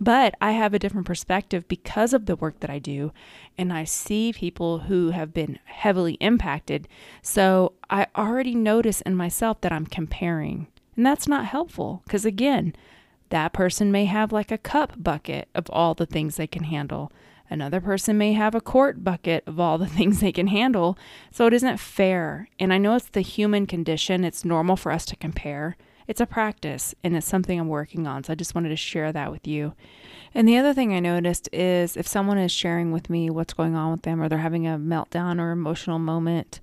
But 0.00 0.34
I 0.40 0.52
have 0.52 0.72
a 0.72 0.78
different 0.78 1.06
perspective 1.06 1.68
because 1.68 2.14
of 2.14 2.24
the 2.24 2.34
work 2.34 2.60
that 2.60 2.70
I 2.70 2.78
do, 2.78 3.12
and 3.58 3.70
I 3.70 3.84
see 3.84 4.32
people 4.32 4.78
who 4.80 5.10
have 5.10 5.34
been 5.34 5.58
heavily 5.66 6.14
impacted. 6.14 6.88
So 7.20 7.74
I 7.90 8.06
already 8.16 8.54
notice 8.54 9.02
in 9.02 9.16
myself 9.16 9.60
that 9.60 9.72
I'm 9.72 9.84
comparing, 9.84 10.66
and 10.96 11.04
that's 11.04 11.28
not 11.28 11.44
helpful 11.44 12.00
because, 12.06 12.24
again, 12.24 12.74
that 13.28 13.52
person 13.52 13.92
may 13.92 14.06
have 14.06 14.32
like 14.32 14.50
a 14.50 14.56
cup 14.56 14.94
bucket 14.96 15.46
of 15.54 15.68
all 15.68 15.92
the 15.92 16.06
things 16.06 16.36
they 16.36 16.46
can 16.46 16.64
handle. 16.64 17.12
Another 17.48 17.80
person 17.80 18.18
may 18.18 18.32
have 18.32 18.54
a 18.54 18.60
quart 18.60 19.04
bucket 19.04 19.44
of 19.46 19.60
all 19.60 19.78
the 19.78 19.86
things 19.96 20.20
they 20.20 20.32
can 20.32 20.48
handle. 20.48 20.98
So 21.30 21.46
it 21.46 21.54
isn't 21.54 21.78
fair. 21.78 22.48
And 22.58 22.72
I 22.72 22.78
know 22.78 22.96
it's 22.96 23.08
the 23.08 23.20
human 23.20 23.66
condition, 23.66 24.24
it's 24.24 24.44
normal 24.44 24.76
for 24.76 24.92
us 24.92 25.04
to 25.06 25.16
compare. 25.16 25.76
It's 26.08 26.20
a 26.20 26.26
practice 26.26 26.94
and 27.02 27.16
it's 27.16 27.26
something 27.26 27.58
I'm 27.58 27.68
working 27.68 28.06
on. 28.06 28.24
So 28.24 28.32
I 28.32 28.36
just 28.36 28.54
wanted 28.54 28.68
to 28.68 28.76
share 28.76 29.12
that 29.12 29.32
with 29.32 29.46
you. 29.46 29.74
And 30.34 30.46
the 30.46 30.56
other 30.56 30.72
thing 30.72 30.92
I 30.92 31.00
noticed 31.00 31.48
is 31.52 31.96
if 31.96 32.06
someone 32.06 32.38
is 32.38 32.52
sharing 32.52 32.92
with 32.92 33.10
me 33.10 33.28
what's 33.30 33.54
going 33.54 33.74
on 33.74 33.90
with 33.90 34.02
them 34.02 34.20
or 34.20 34.28
they're 34.28 34.38
having 34.38 34.66
a 34.66 34.78
meltdown 34.78 35.40
or 35.40 35.50
emotional 35.50 35.98
moment 35.98 36.60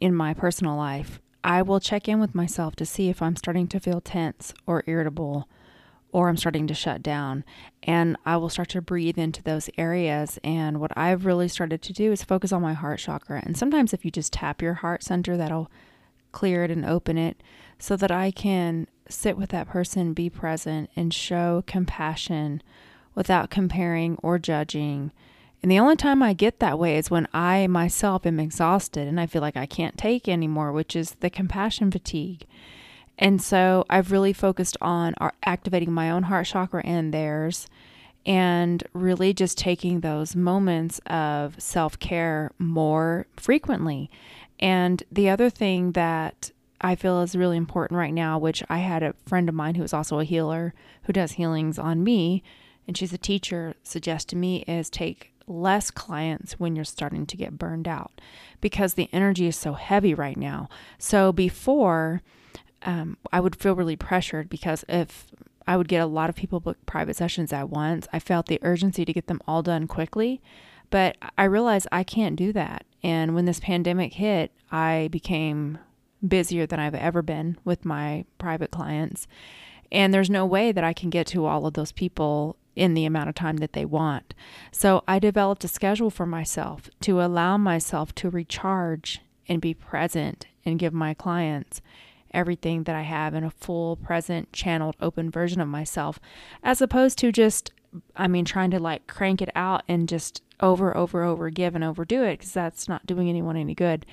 in 0.00 0.14
my 0.14 0.34
personal 0.34 0.76
life, 0.76 1.20
I 1.42 1.62
will 1.62 1.80
check 1.80 2.08
in 2.08 2.20
with 2.20 2.34
myself 2.34 2.76
to 2.76 2.86
see 2.86 3.08
if 3.08 3.20
I'm 3.20 3.36
starting 3.36 3.66
to 3.68 3.80
feel 3.80 4.00
tense 4.00 4.54
or 4.66 4.84
irritable 4.86 5.48
or 6.14 6.28
I'm 6.28 6.36
starting 6.36 6.68
to 6.68 6.74
shut 6.74 7.02
down. 7.02 7.44
And 7.82 8.16
I 8.24 8.36
will 8.36 8.48
start 8.48 8.68
to 8.70 8.80
breathe 8.80 9.18
into 9.18 9.42
those 9.42 9.68
areas. 9.76 10.38
And 10.44 10.80
what 10.80 10.96
I've 10.96 11.26
really 11.26 11.48
started 11.48 11.82
to 11.82 11.92
do 11.92 12.12
is 12.12 12.22
focus 12.22 12.52
on 12.52 12.62
my 12.62 12.72
heart 12.72 13.00
chakra. 13.00 13.42
And 13.44 13.56
sometimes, 13.56 13.92
if 13.92 14.04
you 14.04 14.12
just 14.12 14.32
tap 14.32 14.62
your 14.62 14.74
heart 14.74 15.02
center, 15.02 15.36
that'll 15.36 15.70
clear 16.30 16.62
it 16.62 16.70
and 16.70 16.86
open 16.86 17.18
it 17.18 17.42
so 17.80 17.96
that 17.96 18.12
I 18.12 18.30
can 18.30 18.86
sit 19.08 19.36
with 19.36 19.50
that 19.50 19.68
person, 19.68 20.14
be 20.14 20.30
present, 20.30 20.88
and 20.94 21.12
show 21.12 21.64
compassion 21.66 22.62
without 23.16 23.50
comparing 23.50 24.16
or 24.22 24.38
judging. 24.38 25.10
And 25.64 25.70
the 25.70 25.80
only 25.80 25.96
time 25.96 26.22
I 26.22 26.32
get 26.32 26.60
that 26.60 26.78
way 26.78 26.96
is 26.96 27.10
when 27.10 27.26
I 27.34 27.66
myself 27.66 28.24
am 28.24 28.38
exhausted 28.38 29.08
and 29.08 29.20
I 29.20 29.26
feel 29.26 29.42
like 29.42 29.56
I 29.56 29.66
can't 29.66 29.98
take 29.98 30.28
anymore, 30.28 30.70
which 30.70 30.94
is 30.94 31.16
the 31.20 31.30
compassion 31.30 31.90
fatigue. 31.90 32.46
And 33.18 33.40
so 33.40 33.84
I've 33.88 34.10
really 34.10 34.32
focused 34.32 34.76
on 34.80 35.14
activating 35.44 35.92
my 35.92 36.10
own 36.10 36.24
heart 36.24 36.46
chakra 36.46 36.82
and 36.84 37.14
theirs 37.14 37.68
and 38.26 38.82
really 38.92 39.34
just 39.34 39.58
taking 39.58 40.00
those 40.00 40.34
moments 40.34 40.98
of 41.06 41.60
self 41.60 41.98
care 41.98 42.50
more 42.58 43.26
frequently. 43.36 44.10
And 44.58 45.02
the 45.12 45.28
other 45.28 45.50
thing 45.50 45.92
that 45.92 46.50
I 46.80 46.96
feel 46.96 47.20
is 47.22 47.36
really 47.36 47.56
important 47.56 47.98
right 47.98 48.12
now, 48.12 48.38
which 48.38 48.62
I 48.68 48.78
had 48.78 49.02
a 49.02 49.14
friend 49.26 49.48
of 49.48 49.54
mine 49.54 49.74
who 49.74 49.82
is 49.82 49.92
also 49.92 50.18
a 50.18 50.24
healer 50.24 50.74
who 51.04 51.12
does 51.12 51.32
healings 51.32 51.78
on 51.78 52.02
me, 52.02 52.42
and 52.86 52.96
she's 52.96 53.12
a 53.12 53.18
teacher, 53.18 53.74
suggest 53.82 54.28
to 54.30 54.36
me 54.36 54.64
is 54.66 54.90
take 54.90 55.32
less 55.46 55.90
clients 55.90 56.54
when 56.54 56.74
you're 56.74 56.84
starting 56.84 57.26
to 57.26 57.36
get 57.36 57.58
burned 57.58 57.86
out 57.86 58.20
because 58.60 58.94
the 58.94 59.08
energy 59.12 59.46
is 59.46 59.56
so 59.56 59.74
heavy 59.74 60.14
right 60.14 60.36
now. 60.36 60.68
So 60.98 61.32
before, 61.32 62.22
um, 62.84 63.16
I 63.32 63.40
would 63.40 63.56
feel 63.56 63.74
really 63.74 63.96
pressured 63.96 64.48
because 64.48 64.84
if 64.88 65.26
I 65.66 65.76
would 65.76 65.88
get 65.88 66.02
a 66.02 66.06
lot 66.06 66.28
of 66.28 66.36
people 66.36 66.60
book 66.60 66.78
private 66.86 67.16
sessions 67.16 67.52
at 67.52 67.70
once, 67.70 68.06
I 68.12 68.18
felt 68.18 68.46
the 68.46 68.58
urgency 68.62 69.04
to 69.04 69.12
get 69.12 69.26
them 69.26 69.40
all 69.46 69.62
done 69.62 69.86
quickly. 69.86 70.40
But 70.90 71.16
I 71.36 71.44
realized 71.44 71.88
I 71.90 72.04
can't 72.04 72.36
do 72.36 72.52
that. 72.52 72.84
And 73.02 73.34
when 73.34 73.46
this 73.46 73.60
pandemic 73.60 74.14
hit, 74.14 74.52
I 74.70 75.08
became 75.10 75.78
busier 76.26 76.66
than 76.66 76.80
I've 76.80 76.94
ever 76.94 77.22
been 77.22 77.58
with 77.64 77.84
my 77.84 78.24
private 78.38 78.70
clients. 78.70 79.26
And 79.90 80.12
there's 80.12 80.30
no 80.30 80.46
way 80.46 80.72
that 80.72 80.84
I 80.84 80.92
can 80.92 81.10
get 81.10 81.26
to 81.28 81.46
all 81.46 81.66
of 81.66 81.74
those 81.74 81.92
people 81.92 82.56
in 82.76 82.94
the 82.94 83.04
amount 83.04 83.28
of 83.28 83.34
time 83.34 83.58
that 83.58 83.72
they 83.72 83.84
want. 83.84 84.34
So 84.72 85.04
I 85.06 85.18
developed 85.18 85.64
a 85.64 85.68
schedule 85.68 86.10
for 86.10 86.26
myself 86.26 86.90
to 87.02 87.20
allow 87.20 87.56
myself 87.56 88.14
to 88.16 88.30
recharge 88.30 89.20
and 89.48 89.60
be 89.60 89.74
present 89.74 90.46
and 90.64 90.78
give 90.78 90.92
my 90.92 91.14
clients 91.14 91.80
everything 92.34 92.84
that 92.84 92.94
I 92.94 93.02
have 93.02 93.34
in 93.34 93.44
a 93.44 93.50
full, 93.50 93.96
present, 93.96 94.52
channeled, 94.52 94.96
open 95.00 95.30
version 95.30 95.60
of 95.60 95.68
myself, 95.68 96.18
as 96.62 96.82
opposed 96.82 97.18
to 97.18 97.32
just, 97.32 97.72
I 98.16 98.28
mean, 98.28 98.44
trying 98.44 98.70
to 98.72 98.80
like 98.80 99.06
crank 99.06 99.40
it 99.40 99.50
out 99.54 99.82
and 99.88 100.08
just 100.08 100.42
over, 100.60 100.96
over, 100.96 101.22
over 101.22 101.50
give 101.50 101.74
and 101.74 101.84
overdo 101.84 102.22
it 102.22 102.38
because 102.38 102.52
that's 102.52 102.88
not 102.88 103.06
doing 103.06 103.28
anyone 103.28 103.56
any 103.56 103.74
good. 103.74 104.06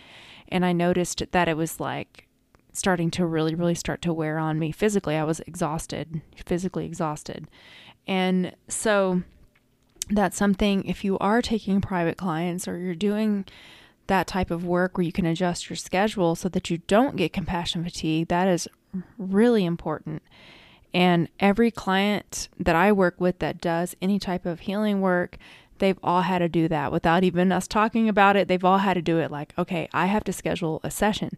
And 0.47 0.65
I 0.65 0.73
noticed 0.73 1.23
that 1.31 1.47
it 1.47 1.57
was 1.57 1.79
like 1.79 2.27
starting 2.73 3.11
to 3.11 3.25
really, 3.25 3.55
really 3.55 3.75
start 3.75 4.01
to 4.03 4.13
wear 4.13 4.37
on 4.37 4.59
me 4.59 4.71
physically. 4.71 5.15
I 5.15 5.23
was 5.23 5.39
exhausted, 5.41 6.21
physically 6.45 6.85
exhausted. 6.85 7.47
And 8.07 8.55
so 8.67 9.23
that's 10.09 10.37
something, 10.37 10.83
if 10.85 11.03
you 11.03 11.17
are 11.19 11.41
taking 11.41 11.81
private 11.81 12.17
clients 12.17 12.67
or 12.67 12.77
you're 12.77 12.95
doing 12.95 13.45
that 14.07 14.27
type 14.27 14.51
of 14.51 14.65
work 14.65 14.97
where 14.97 15.05
you 15.05 15.11
can 15.11 15.25
adjust 15.25 15.69
your 15.69 15.77
schedule 15.77 16.35
so 16.35 16.49
that 16.49 16.69
you 16.69 16.79
don't 16.87 17.15
get 17.15 17.33
compassion 17.33 17.83
fatigue, 17.83 18.27
that 18.27 18.47
is 18.47 18.67
really 19.17 19.65
important. 19.65 20.21
And 20.93 21.29
every 21.39 21.71
client 21.71 22.49
that 22.59 22.75
I 22.75 22.91
work 22.91 23.19
with 23.19 23.39
that 23.39 23.61
does 23.61 23.95
any 24.01 24.19
type 24.19 24.45
of 24.45 24.61
healing 24.61 24.99
work, 25.01 25.37
they've 25.79 25.99
all 26.03 26.21
had 26.21 26.39
to 26.39 26.49
do 26.49 26.67
that 26.67 26.91
without 26.91 27.23
even 27.23 27.51
us 27.51 27.67
talking 27.67 28.09
about 28.09 28.35
it. 28.35 28.47
They've 28.47 28.63
all 28.63 28.79
had 28.79 28.95
to 28.95 29.01
do 29.01 29.19
it 29.19 29.31
like, 29.31 29.53
okay, 29.57 29.87
I 29.93 30.07
have 30.07 30.23
to 30.25 30.33
schedule 30.33 30.81
a 30.83 30.91
session, 30.91 31.31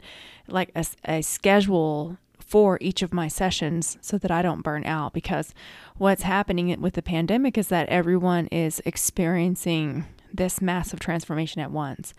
like 0.48 0.72
a, 0.76 0.86
a 1.06 1.22
schedule 1.22 2.18
for 2.40 2.78
each 2.82 3.02
of 3.02 3.14
my 3.14 3.28
sessions 3.28 3.98
so 4.02 4.18
that 4.18 4.30
I 4.30 4.42
don't 4.42 4.62
burn 4.62 4.86
out 4.86 5.14
because 5.14 5.54
what's 5.98 6.24
happening 6.24 6.80
with 6.82 6.94
the 6.94 7.02
pandemic 7.02 7.58
is 7.58 7.70
that 7.70 7.90
everyone 7.90 8.48
is 8.48 8.82
experiencing 8.86 10.06
this 10.32 10.62
massive 10.62 11.00
transformation 11.00 11.62
at 11.62 11.72
once. 11.72 12.14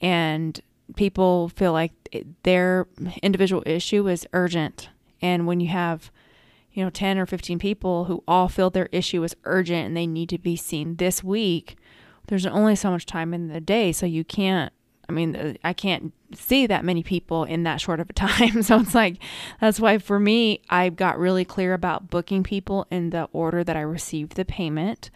And 0.00 0.60
people 0.94 1.48
feel 1.50 1.72
like 1.72 1.92
their 2.42 2.86
individual 3.22 3.62
issue 3.66 4.08
is 4.08 4.26
urgent. 4.32 4.88
And 5.20 5.46
when 5.46 5.60
you 5.60 5.68
have, 5.68 6.10
you 6.72 6.84
know, 6.84 6.90
10 6.90 7.18
or 7.18 7.26
15 7.26 7.58
people 7.58 8.04
who 8.04 8.22
all 8.28 8.48
feel 8.48 8.70
their 8.70 8.88
issue 8.92 9.22
is 9.24 9.34
urgent 9.44 9.86
and 9.86 9.96
they 9.96 10.06
need 10.06 10.28
to 10.30 10.38
be 10.38 10.56
seen 10.56 10.96
this 10.96 11.24
week, 11.24 11.76
there's 12.28 12.46
only 12.46 12.76
so 12.76 12.90
much 12.90 13.06
time 13.06 13.32
in 13.32 13.48
the 13.48 13.60
day. 13.60 13.92
So 13.92 14.06
you 14.06 14.24
can't 14.24 14.72
I 15.08 15.12
mean, 15.12 15.56
I 15.62 15.72
can't 15.72 16.12
see 16.34 16.66
that 16.66 16.84
many 16.84 17.02
people 17.02 17.44
in 17.44 17.62
that 17.62 17.80
short 17.80 18.00
of 18.00 18.10
a 18.10 18.12
time. 18.14 18.62
So 18.62 18.80
it's 18.80 18.94
like, 18.94 19.18
that's 19.60 19.80
why 19.80 19.98
for 19.98 20.18
me, 20.18 20.62
I 20.68 20.88
got 20.88 21.18
really 21.18 21.44
clear 21.44 21.74
about 21.74 22.10
booking 22.10 22.42
people 22.42 22.86
in 22.90 23.10
the 23.10 23.28
order 23.32 23.62
that 23.62 23.76
I 23.76 23.82
received 23.82 24.34
the 24.34 24.44
payment. 24.44 25.10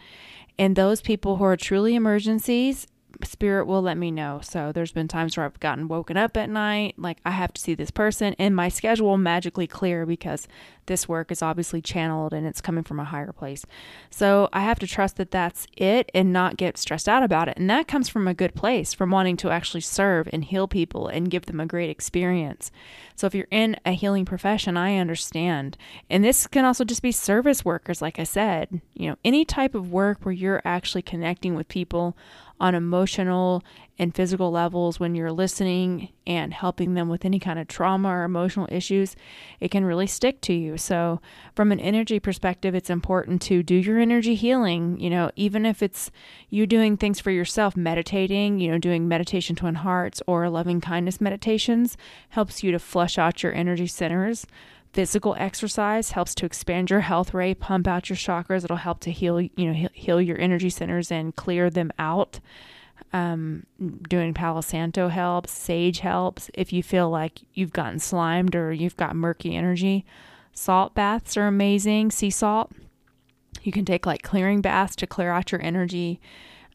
And 0.59 0.77
those 0.77 1.01
people 1.01 1.37
who 1.37 1.45
are 1.45 1.57
truly 1.57 1.95
emergencies, 1.95 2.87
spirit 3.25 3.67
will 3.67 3.83
let 3.83 3.97
me 3.97 4.11
know. 4.11 4.41
So 4.43 4.73
there's 4.73 4.93
been 4.93 5.09
times 5.09 5.37
where 5.37 5.47
I've 5.47 5.61
gotten 5.61 5.89
woken 5.89 6.17
up 6.17 6.37
at 6.37 6.51
night, 6.51 6.95
like 6.97 7.19
I 7.25 7.31
have 7.31 7.53
to 7.55 7.61
see 7.61 7.75
this 7.75 7.91
person, 7.91 8.35
and 8.39 8.55
my 8.55 8.69
schedule 8.69 9.17
magically 9.17 9.67
clear 9.67 10.07
because 10.07 10.49
this 10.91 11.09
work 11.09 11.31
is 11.31 11.41
obviously 11.41 11.81
channeled 11.81 12.35
and 12.35 12.45
it's 12.45 12.61
coming 12.61 12.83
from 12.83 12.99
a 12.99 13.05
higher 13.05 13.33
place. 13.33 13.65
So 14.11 14.49
I 14.53 14.63
have 14.63 14.81
to 14.81 14.89
trust 14.89 15.19
that 15.19 15.31
that's 15.31 15.69
it 15.77 16.11
and 16.13 16.33
not 16.33 16.57
get 16.57 16.77
stressed 16.77 17.09
out 17.09 17.23
about 17.23 17.49
it. 17.49 17.57
And 17.57 17.71
that 17.71 17.87
comes 17.87 18.09
from 18.09 18.27
a 18.27 18.35
good 18.35 18.57
place, 18.57 18.93
from 18.93 19.13
wanting 19.13 19.37
to 19.39 19.51
actually 19.51 19.83
serve 19.83 20.29
and 20.33 20.45
heal 20.45 20.67
people 20.67 21.07
and 21.07 21.31
give 21.31 21.47
them 21.47 21.61
a 21.61 21.67
great 21.67 21.91
experience. 21.91 22.73
So 23.15 23.29
if 23.29 23.37
you're 23.37 23.47
in 23.53 23.77
a 23.87 23.93
healing 23.93 24.25
profession, 24.25 24.77
I 24.77 24.97
understand. 24.97 25.79
And 26.11 26.25
this 26.25 26.49
can 26.49 26.65
also 26.65 26.83
just 26.83 27.03
be 27.03 27.13
service 27.13 27.65
workers, 27.65 28.03
like 28.03 28.19
I 28.19 28.25
said, 28.25 28.81
you 28.93 29.09
know, 29.09 29.17
any 29.25 29.45
type 29.45 29.77
of 29.77 29.93
work 29.93 30.19
where 30.23 30.33
you're 30.33 30.61
actually 30.65 31.03
connecting 31.03 31.55
with 31.55 31.69
people 31.69 32.17
on 32.59 32.75
emotional 32.75 33.63
and 34.01 34.15
physical 34.15 34.51
levels 34.51 34.99
when 34.99 35.15
you're 35.15 35.31
listening 35.31 36.09
and 36.27 36.55
helping 36.55 36.95
them 36.95 37.11
with 37.11 37.27
any 37.27 37.39
kind 37.39 37.59
of 37.59 37.69
trauma 37.69 38.09
or 38.09 38.25
emotional 38.25 38.67
issues, 38.73 39.15
it 39.61 39.71
can 39.71 39.85
really 39.85 40.07
stick 40.07 40.41
to 40.41 40.55
you. 40.55 40.79
So, 40.79 41.21
from 41.55 41.71
an 41.71 41.79
energy 41.81 42.19
perspective, 42.19 42.75
it's 42.75 42.89
important 42.89 43.43
to 43.43 43.63
do 43.63 43.75
your 43.75 43.99
energy 43.99 44.35
healing. 44.35 44.99
You 44.99 45.11
know, 45.11 45.31
even 45.37 45.67
if 45.67 45.83
it's 45.83 46.11
you 46.49 46.67
doing 46.67 46.97
things 46.97 47.21
for 47.21 47.31
yourself, 47.31 47.77
meditating, 47.77 48.59
you 48.59 48.71
know, 48.71 48.79
doing 48.79 49.07
meditation 49.07 49.55
twin 49.55 49.75
hearts 49.75 50.23
or 50.27 50.49
loving 50.49 50.81
kindness 50.81 51.21
meditations 51.21 51.99
helps 52.31 52.65
you 52.65 52.73
to 52.73 52.79
flush 52.79 53.19
out 53.19 53.43
your 53.43 53.53
energy 53.53 53.87
centers. 53.87 54.47
Physical 54.95 55.37
exercise 55.39 56.13
helps 56.13 56.35
to 56.37 56.47
expand 56.47 56.89
your 56.89 57.01
health 57.01 57.35
rate, 57.35 57.61
pump 57.61 57.87
out 57.87 58.09
your 58.09 58.17
chakras. 58.17 58.65
It'll 58.65 58.77
help 58.77 59.01
to 59.01 59.13
heal, 59.13 59.43
you 59.43 59.51
know, 59.59 59.89
heal 59.93 60.23
your 60.23 60.41
energy 60.41 60.71
centers 60.71 61.13
and 61.13 61.37
clear 61.37 61.69
them 61.69 61.93
out. 61.99 62.41
Um, 63.13 63.67
doing 64.09 64.35
Palo 64.35 64.61
Santo 64.61 65.09
helps. 65.09 65.51
Sage 65.51 66.01
helps 66.01 66.49
if 66.55 66.73
you 66.73 66.83
feel 66.83 67.11
like 67.11 67.41
you've 67.55 67.73
gotten 67.73 67.99
slimed 67.99 68.55
or 68.55 68.73
you've 68.73 68.97
got 68.97 69.17
murky 69.17 69.57
energy. 69.57 70.05
Salt 70.53 70.95
baths 70.95 71.37
are 71.37 71.47
amazing. 71.47 72.11
Sea 72.11 72.31
salt. 72.31 72.71
You 73.63 73.73
can 73.73 73.85
take 73.85 74.07
like 74.07 74.23
clearing 74.23 74.61
baths 74.61 74.95
to 74.97 75.07
clear 75.07 75.33
out 75.33 75.51
your 75.51 75.63
energy. 75.63 76.21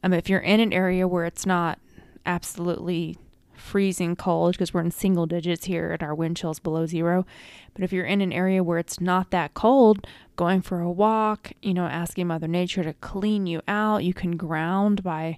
Um, 0.03 0.13
if 0.13 0.29
you're 0.29 0.39
in 0.39 0.59
an 0.59 0.73
area 0.73 1.07
where 1.07 1.25
it's 1.25 1.45
not 1.45 1.79
absolutely 2.25 3.17
freezing 3.55 4.15
cold 4.15 4.53
because 4.53 4.73
we're 4.73 4.81
in 4.81 4.91
single 4.91 5.25
digits 5.25 5.65
here 5.65 5.91
and 5.91 6.03
our 6.03 6.13
wind 6.13 6.37
chill's 6.37 6.59
below 6.59 6.85
zero. 6.85 7.25
But 7.73 7.83
if 7.83 7.91
you're 7.91 8.05
in 8.05 8.21
an 8.21 8.33
area 8.33 8.63
where 8.63 8.77
it's 8.77 8.99
not 8.99 9.31
that 9.31 9.53
cold, 9.53 10.05
going 10.35 10.61
for 10.61 10.81
a 10.81 10.91
walk, 10.91 11.51
you 11.61 11.73
know, 11.73 11.85
asking 11.85 12.27
Mother 12.27 12.47
Nature 12.47 12.83
to 12.83 12.93
clean 12.93 13.47
you 13.47 13.61
out, 13.67 14.03
you 14.03 14.13
can 14.13 14.37
ground 14.37 15.03
by 15.03 15.37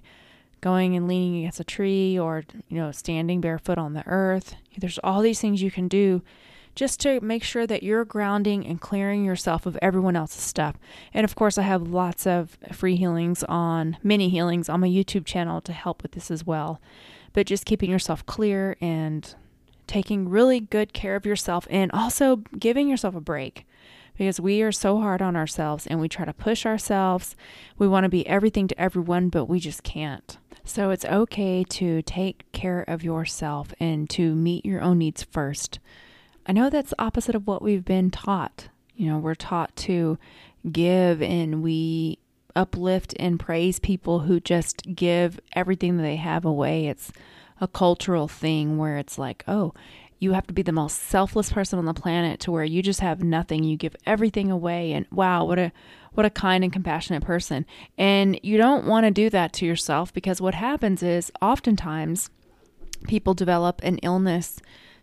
going 0.60 0.96
and 0.96 1.08
leaning 1.08 1.40
against 1.40 1.60
a 1.60 1.64
tree 1.64 2.18
or, 2.18 2.44
you 2.68 2.76
know, 2.78 2.90
standing 2.92 3.40
barefoot 3.40 3.78
on 3.78 3.94
the 3.94 4.06
earth. 4.06 4.54
There's 4.76 4.98
all 5.04 5.20
these 5.22 5.40
things 5.40 5.62
you 5.62 5.70
can 5.70 5.88
do 5.88 6.22
just 6.74 7.00
to 7.00 7.20
make 7.20 7.42
sure 7.42 7.66
that 7.66 7.82
you're 7.82 8.04
grounding 8.04 8.64
and 8.64 8.80
clearing 8.80 9.24
yourself 9.24 9.66
of 9.66 9.76
everyone 9.82 10.14
else's 10.14 10.42
stuff. 10.42 10.76
And 11.12 11.24
of 11.24 11.34
course, 11.34 11.58
I 11.58 11.62
have 11.62 11.82
lots 11.82 12.26
of 12.26 12.56
free 12.72 12.96
healings 12.96 13.42
on 13.44 13.96
mini 14.02 14.28
healings 14.28 14.68
on 14.68 14.80
my 14.80 14.88
YouTube 14.88 15.24
channel 15.24 15.60
to 15.62 15.72
help 15.72 16.02
with 16.02 16.12
this 16.12 16.30
as 16.30 16.46
well 16.46 16.80
but 17.32 17.46
just 17.46 17.64
keeping 17.64 17.90
yourself 17.90 18.24
clear 18.26 18.76
and 18.80 19.34
taking 19.86 20.28
really 20.28 20.60
good 20.60 20.92
care 20.92 21.16
of 21.16 21.24
yourself 21.24 21.66
and 21.70 21.90
also 21.92 22.36
giving 22.58 22.88
yourself 22.88 23.14
a 23.14 23.20
break 23.20 23.66
because 24.18 24.40
we 24.40 24.60
are 24.62 24.72
so 24.72 24.98
hard 24.98 25.22
on 25.22 25.36
ourselves 25.36 25.86
and 25.86 26.00
we 26.00 26.08
try 26.08 26.24
to 26.24 26.32
push 26.32 26.66
ourselves. 26.66 27.36
We 27.78 27.86
want 27.86 28.04
to 28.04 28.10
be 28.10 28.26
everything 28.26 28.66
to 28.68 28.78
everyone, 28.78 29.28
but 29.28 29.44
we 29.44 29.60
just 29.60 29.84
can't. 29.84 30.36
So 30.64 30.90
it's 30.90 31.04
okay 31.04 31.64
to 31.64 32.02
take 32.02 32.50
care 32.52 32.84
of 32.88 33.04
yourself 33.04 33.72
and 33.78 34.10
to 34.10 34.34
meet 34.34 34.66
your 34.66 34.82
own 34.82 34.98
needs 34.98 35.22
first. 35.22 35.78
I 36.46 36.52
know 36.52 36.68
that's 36.68 36.92
opposite 36.98 37.36
of 37.36 37.46
what 37.46 37.62
we've 37.62 37.84
been 37.84 38.10
taught. 38.10 38.68
You 38.96 39.08
know, 39.08 39.18
we're 39.18 39.36
taught 39.36 39.74
to 39.76 40.18
give 40.70 41.22
and 41.22 41.62
we 41.62 42.18
uplift 42.56 43.14
and 43.20 43.38
praise 43.38 43.78
people 43.78 44.20
who 44.20 44.40
just 44.40 44.82
give 44.96 45.38
everything 45.52 45.96
that 45.96 46.02
they 46.02 46.16
have 46.16 46.44
away. 46.44 46.88
It's 46.88 47.12
a 47.60 47.68
cultural 47.68 48.26
thing 48.26 48.78
where 48.78 48.98
it's 48.98 49.16
like, 49.16 49.44
oh, 49.46 49.74
you 50.18 50.32
have 50.32 50.46
to 50.48 50.54
be 50.54 50.62
the 50.62 50.72
most 50.72 50.98
selfless 50.98 51.52
person 51.52 51.78
on 51.78 51.84
the 51.84 51.94
planet 51.94 52.40
to 52.40 52.50
where 52.50 52.64
you 52.64 52.82
just 52.82 53.00
have 53.00 53.22
nothing. 53.22 53.64
You 53.64 53.76
give 53.76 53.96
everything 54.06 54.50
away 54.50 54.92
and 54.92 55.06
wow 55.12 55.44
what 55.44 55.58
a 55.58 55.72
what 56.12 56.26
a 56.26 56.30
kind 56.30 56.64
and 56.64 56.72
compassionate 56.72 57.22
person. 57.22 57.64
And 57.96 58.40
you 58.42 58.56
don't 58.56 58.86
want 58.86 59.04
to 59.06 59.10
do 59.10 59.30
that 59.30 59.52
to 59.54 59.66
yourself 59.66 60.12
because 60.12 60.40
what 60.40 60.54
happens 60.54 61.02
is 61.02 61.30
oftentimes 61.40 62.30
people 63.06 63.34
develop 63.34 63.80
an 63.84 63.98
illness 63.98 64.58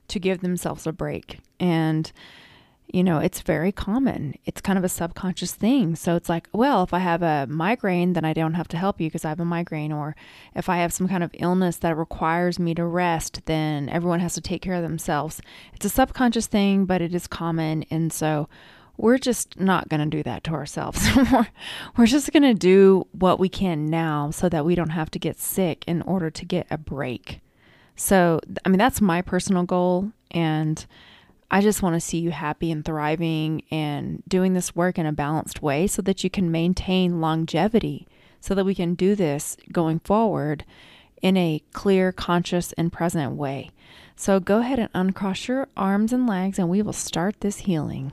to 0.09 0.19
give 0.19 0.41
themselves 0.41 0.85
a 0.85 0.91
break. 0.91 1.39
And 1.59 2.11
you 2.87 3.03
know, 3.03 3.19
it's 3.19 3.41
very 3.41 3.71
common. 3.71 4.35
It's 4.45 4.61
kind 4.61 4.77
of 4.77 4.83
a 4.83 4.89
subconscious 4.89 5.53
thing. 5.53 5.95
So 5.95 6.15
it's 6.15 6.29
like, 6.29 6.47
well, 6.53 6.83
if 6.83 6.93
I 6.93 6.99
have 6.99 7.21
a 7.21 7.47
migraine, 7.47 8.13
then 8.13 8.23
I 8.23 8.33
don't 8.33 8.53
have 8.53 8.67
to 8.69 8.77
help 8.77 9.01
you 9.01 9.07
because 9.07 9.25
I 9.25 9.29
have 9.29 9.39
a 9.39 9.45
migraine. 9.45 9.91
Or 9.91 10.15
if 10.55 10.69
I 10.69 10.77
have 10.77 10.93
some 10.93 11.07
kind 11.07 11.23
of 11.23 11.31
illness 11.33 11.77
that 11.77 11.97
requires 11.97 12.59
me 12.59 12.75
to 12.75 12.85
rest, 12.85 13.41
then 13.45 13.89
everyone 13.89 14.19
has 14.19 14.33
to 14.35 14.41
take 14.41 14.61
care 14.61 14.75
of 14.75 14.83
themselves. 14.83 15.41
It's 15.73 15.85
a 15.85 15.89
subconscious 15.89 16.47
thing, 16.47 16.85
but 16.85 17.01
it 17.01 17.13
is 17.13 17.27
common. 17.27 17.83
And 17.89 18.13
so 18.13 18.47
we're 18.97 19.17
just 19.17 19.59
not 19.59 19.89
going 19.89 20.01
to 20.09 20.17
do 20.17 20.23
that 20.23 20.43
to 20.45 20.51
ourselves. 20.51 21.05
we're, 21.97 22.05
just 22.05 22.31
going 22.31 22.43
to 22.43 22.53
do 22.53 23.07
what 23.11 23.39
we 23.39 23.49
can 23.49 23.87
now 23.87 24.29
so 24.31 24.47
that 24.47 24.63
we 24.63 24.75
don't 24.75 24.89
have 24.89 25.11
to 25.11 25.19
get 25.19 25.39
sick 25.39 25.83
in 25.87 26.01
order 26.03 26.29
to 26.29 26.45
get 26.45 26.67
a 26.69 26.77
break. 26.77 27.41
So, 27.95 28.39
I 28.63 28.69
mean, 28.69 28.79
that's 28.79 29.01
my 29.01 29.21
personal 29.21 29.63
goal. 29.63 30.11
And, 30.31 30.85
I 31.55 31.61
just 31.61 31.81
want 31.81 31.93
to 31.93 32.01
see 32.01 32.17
you 32.17 32.31
happy 32.31 32.69
and 32.69 32.83
thriving 32.83 33.63
and 33.71 34.21
doing 34.27 34.51
this 34.51 34.75
work 34.75 34.99
in 34.99 35.05
a 35.05 35.13
balanced 35.13 35.61
way 35.61 35.87
so 35.87 36.01
that 36.01 36.21
you 36.21 36.29
can 36.29 36.51
maintain 36.51 37.21
longevity, 37.21 38.09
so 38.41 38.53
that 38.55 38.65
we 38.65 38.75
can 38.75 38.93
do 38.93 39.15
this 39.15 39.55
going 39.71 39.99
forward 39.99 40.65
in 41.21 41.37
a 41.37 41.63
clear, 41.71 42.11
conscious, 42.11 42.73
and 42.73 42.91
present 42.91 43.37
way. 43.37 43.71
So 44.17 44.41
go 44.41 44.59
ahead 44.59 44.79
and 44.79 44.89
uncross 44.93 45.47
your 45.47 45.69
arms 45.77 46.11
and 46.11 46.27
legs, 46.27 46.59
and 46.59 46.67
we 46.67 46.81
will 46.81 46.91
start 46.91 47.39
this 47.39 47.59
healing. 47.59 48.11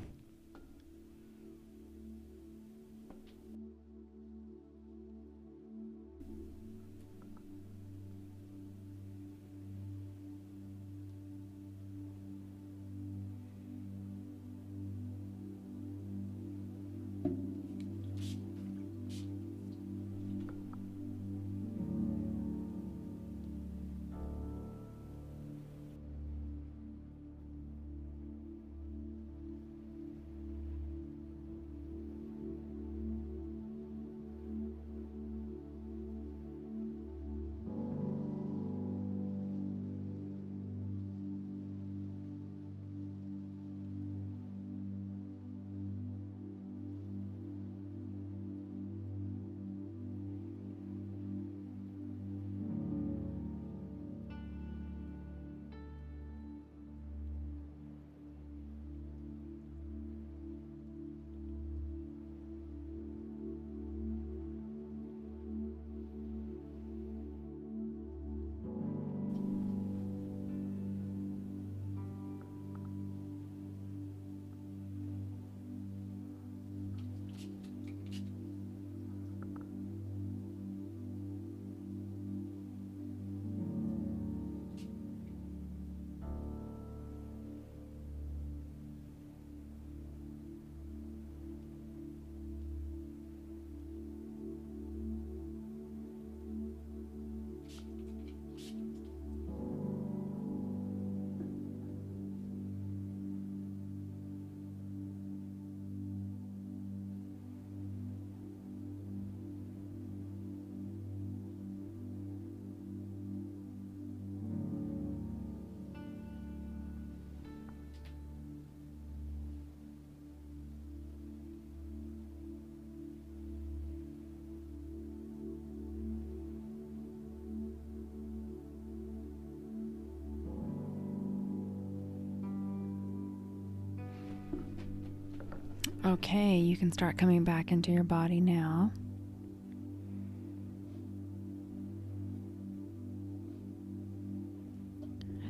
Okay, 136.12 136.58
you 136.58 136.76
can 136.76 136.92
start 136.92 137.16
coming 137.16 137.42
back 137.42 137.72
into 137.72 137.90
your 137.90 138.04
body 138.04 138.38
now. 138.38 138.92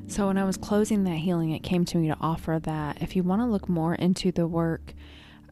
So, 0.07 0.29
when 0.29 0.39
I 0.39 0.45
was 0.45 0.57
closing 0.57 1.03
that 1.03 1.17
healing, 1.17 1.51
it 1.51 1.65
came 1.65 1.85
to 1.87 1.99
me 1.99 2.07
to 2.07 2.17
offer 2.21 2.61
that 2.63 3.03
if 3.03 3.17
you 3.17 3.25
want 3.25 3.43
to 3.43 3.47
look 3.47 3.69
more 3.69 3.97
into 3.97 4.31
the 4.31 4.47
work 4.47 4.95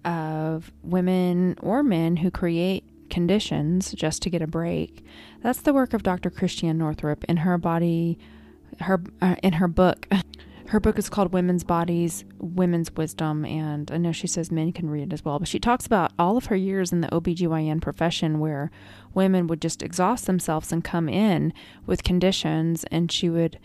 of 0.05 0.71
women 0.85 1.57
or 1.61 1.83
men 1.83 2.19
who 2.19 2.31
create 2.31 2.85
conditions 3.11 3.91
just 3.91 4.23
to 4.23 4.31
get 4.31 4.43
a 4.43 4.47
break, 4.47 5.05
that's 5.43 5.63
the 5.63 5.73
work 5.75 5.93
of 5.93 6.05
Dr. 6.05 6.31
Christiane 6.31 6.79
Northrup 6.79 7.25
in 7.25 7.39
her 7.39 7.59
body, 7.59 8.17
her 8.79 9.03
uh, 9.21 9.35
in 9.43 9.55
her 9.55 9.67
book 9.67 10.07
her 10.71 10.79
book 10.79 11.01
is 11.01 11.09
called 11.09 11.33
Women's 11.33 11.65
Bodies, 11.65 12.25
Women's 12.39 12.93
Wisdom, 12.93 13.45
and 13.45 13.91
I 13.91 13.97
know 13.97 14.13
she 14.13 14.29
says 14.29 14.53
men 14.53 14.73
can 14.73 14.89
read 14.89 15.03
it 15.03 15.13
as 15.13 15.25
well, 15.25 15.41
but 15.41 15.49
she 15.49 15.59
talks 15.59 15.85
about 15.85 16.13
all 16.17 16.37
of 16.37 16.47
her 16.47 16.55
years 16.55 16.93
in 16.93 17.01
the 17.01 17.09
OBGYN 17.09 17.83
profession 17.83 18.39
where 18.39 18.71
women 19.13 19.49
would 19.49 19.61
just 19.61 19.83
exhaust 19.83 20.27
themselves 20.27 20.71
and 20.71 20.85
come 20.85 21.09
in 21.09 21.53
with 21.87 22.05
conditions, 22.05 22.85
and 22.93 23.11
she 23.11 23.29
would 23.29 23.59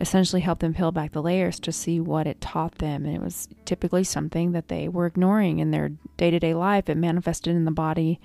essentially 0.00 0.42
help 0.42 0.58
them 0.58 0.74
peel 0.74 0.90
back 0.90 1.12
the 1.12 1.22
layers 1.22 1.60
to 1.60 1.70
see 1.70 2.00
what 2.00 2.26
it 2.26 2.40
taught 2.40 2.78
them. 2.78 3.06
And 3.06 3.14
it 3.14 3.22
was 3.22 3.48
typically 3.64 4.02
something 4.02 4.50
that 4.50 4.66
they 4.66 4.88
were 4.88 5.06
ignoring 5.06 5.60
in 5.60 5.70
their 5.70 5.90
day 6.16 6.32
to 6.32 6.40
day 6.40 6.54
life. 6.54 6.88
It 6.88 6.96
manifested 6.96 7.54
in 7.54 7.66
the 7.66 7.70
body. 7.70 8.20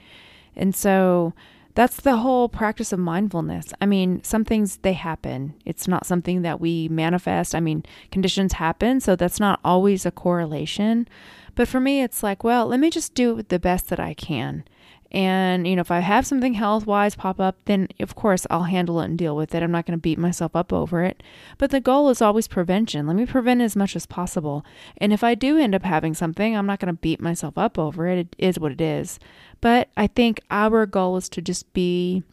And 0.56 0.74
so 0.74 1.34
that's 1.76 1.98
the 1.98 2.18
whole 2.18 2.50
practice 2.50 2.94
of 2.94 3.00
mindfulness. 3.00 3.74
I 3.82 3.86
mean, 3.86 4.24
some 4.24 4.46
things 4.46 4.78
they 4.78 4.94
happen. 4.94 5.56
It's 5.66 5.88
not 5.88 6.06
something 6.06 6.44
that 6.44 6.62
we 6.62 6.88
manifest. 6.90 7.56
I 7.56 7.60
mean, 7.60 7.84
conditions 8.12 8.54
happen, 8.54 9.00
so 9.00 9.16
that's 9.16 9.40
not 9.40 9.60
always 9.64 10.06
a 10.06 10.12
correlation. 10.12 11.08
But 11.56 11.68
for 11.68 11.80
me, 11.80 12.02
it's 12.02 12.24
like, 12.24 12.44
well, 12.44 12.68
let 12.68 12.80
me 12.80 12.90
just 12.90 13.16
do 13.16 13.32
it 13.32 13.36
with 13.36 13.50
the 13.50 13.60
best 13.60 13.90
that 13.90 14.00
I 14.00 14.14
can. 14.14 14.64
And, 15.14 15.68
you 15.68 15.76
know, 15.76 15.82
if 15.82 15.92
I 15.92 16.00
have 16.00 16.26
something 16.26 16.56
health 16.56 16.88
wise 16.88 17.14
pop 17.14 17.40
up, 17.40 17.58
then 17.66 17.88
of 18.00 18.16
course 18.16 18.48
I'll 18.50 18.64
handle 18.64 19.00
it 19.00 19.06
and 19.06 19.18
deal 19.18 19.36
with 19.36 19.54
it. 19.54 19.62
I'm 19.62 19.72
not 19.72 19.86
going 19.86 19.98
to 19.98 20.02
beat 20.02 20.18
myself 20.18 20.56
up 20.56 20.74
over 20.74 21.04
it. 21.04 21.22
But 21.60 21.70
the 21.70 21.80
goal 21.80 22.10
is 22.10 22.22
always 22.22 22.48
prevention. 22.48 23.06
Let 23.06 23.16
me 23.16 23.28
prevent 23.28 23.62
as 23.62 23.76
much 23.76 23.96
as 23.96 24.08
possible. 24.08 24.66
And 24.98 25.14
if 25.14 25.24
I 25.24 25.36
do 25.36 25.60
end 25.60 25.76
up 25.76 25.84
having 25.84 26.16
something, 26.16 26.58
I'm 26.58 26.66
not 26.66 26.80
going 26.80 26.94
to 26.94 27.00
beat 27.00 27.22
myself 27.22 27.60
up 27.60 27.78
over 27.78 28.08
it. 28.08 28.18
It 28.18 28.36
is 28.40 28.60
what 28.60 28.72
it 28.72 28.82
is. 28.82 29.20
But 29.62 29.90
I 29.96 30.08
think 30.08 30.42
our 30.50 30.88
goal 30.88 31.16
is 31.18 31.30
to 31.30 31.42
just 31.42 31.72
be 31.74 32.24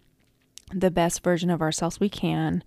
the 0.72 0.90
best 0.90 1.22
version 1.22 1.50
of 1.50 1.60
ourselves 1.60 2.00
we 2.00 2.08
can 2.08 2.64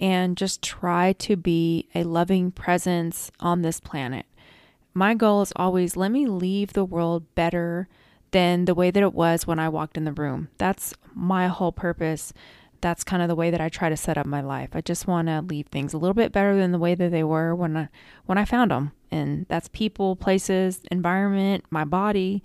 and 0.00 0.36
just 0.36 0.62
try 0.62 1.12
to 1.12 1.36
be 1.36 1.88
a 1.94 2.04
loving 2.04 2.50
presence 2.50 3.30
on 3.38 3.60
this 3.60 3.80
planet. 3.80 4.24
My 4.94 5.14
goal 5.14 5.42
is 5.42 5.52
always 5.56 5.96
let 5.96 6.10
me 6.10 6.26
leave 6.26 6.72
the 6.72 6.84
world 6.84 7.34
better 7.34 7.88
than 8.32 8.64
the 8.64 8.74
way 8.74 8.90
that 8.90 9.02
it 9.02 9.14
was 9.14 9.46
when 9.46 9.58
I 9.58 9.68
walked 9.68 9.96
in 9.96 10.04
the 10.04 10.12
room. 10.12 10.48
That's 10.58 10.92
my 11.14 11.46
whole 11.46 11.72
purpose. 11.72 12.32
That's 12.80 13.04
kind 13.04 13.22
of 13.22 13.28
the 13.28 13.36
way 13.36 13.50
that 13.50 13.60
I 13.60 13.68
try 13.68 13.88
to 13.88 13.96
set 13.96 14.18
up 14.18 14.26
my 14.26 14.40
life. 14.40 14.70
I 14.72 14.80
just 14.80 15.06
want 15.06 15.28
to 15.28 15.40
leave 15.40 15.68
things 15.68 15.92
a 15.92 15.98
little 15.98 16.14
bit 16.14 16.32
better 16.32 16.56
than 16.56 16.72
the 16.72 16.78
way 16.78 16.94
that 16.94 17.10
they 17.12 17.22
were 17.22 17.54
when 17.54 17.76
I 17.76 17.88
when 18.26 18.38
I 18.38 18.44
found 18.44 18.70
them. 18.72 18.92
And 19.10 19.46
that's 19.48 19.68
people, 19.68 20.16
places, 20.16 20.80
environment, 20.90 21.64
my 21.70 21.84
body. 21.84 22.42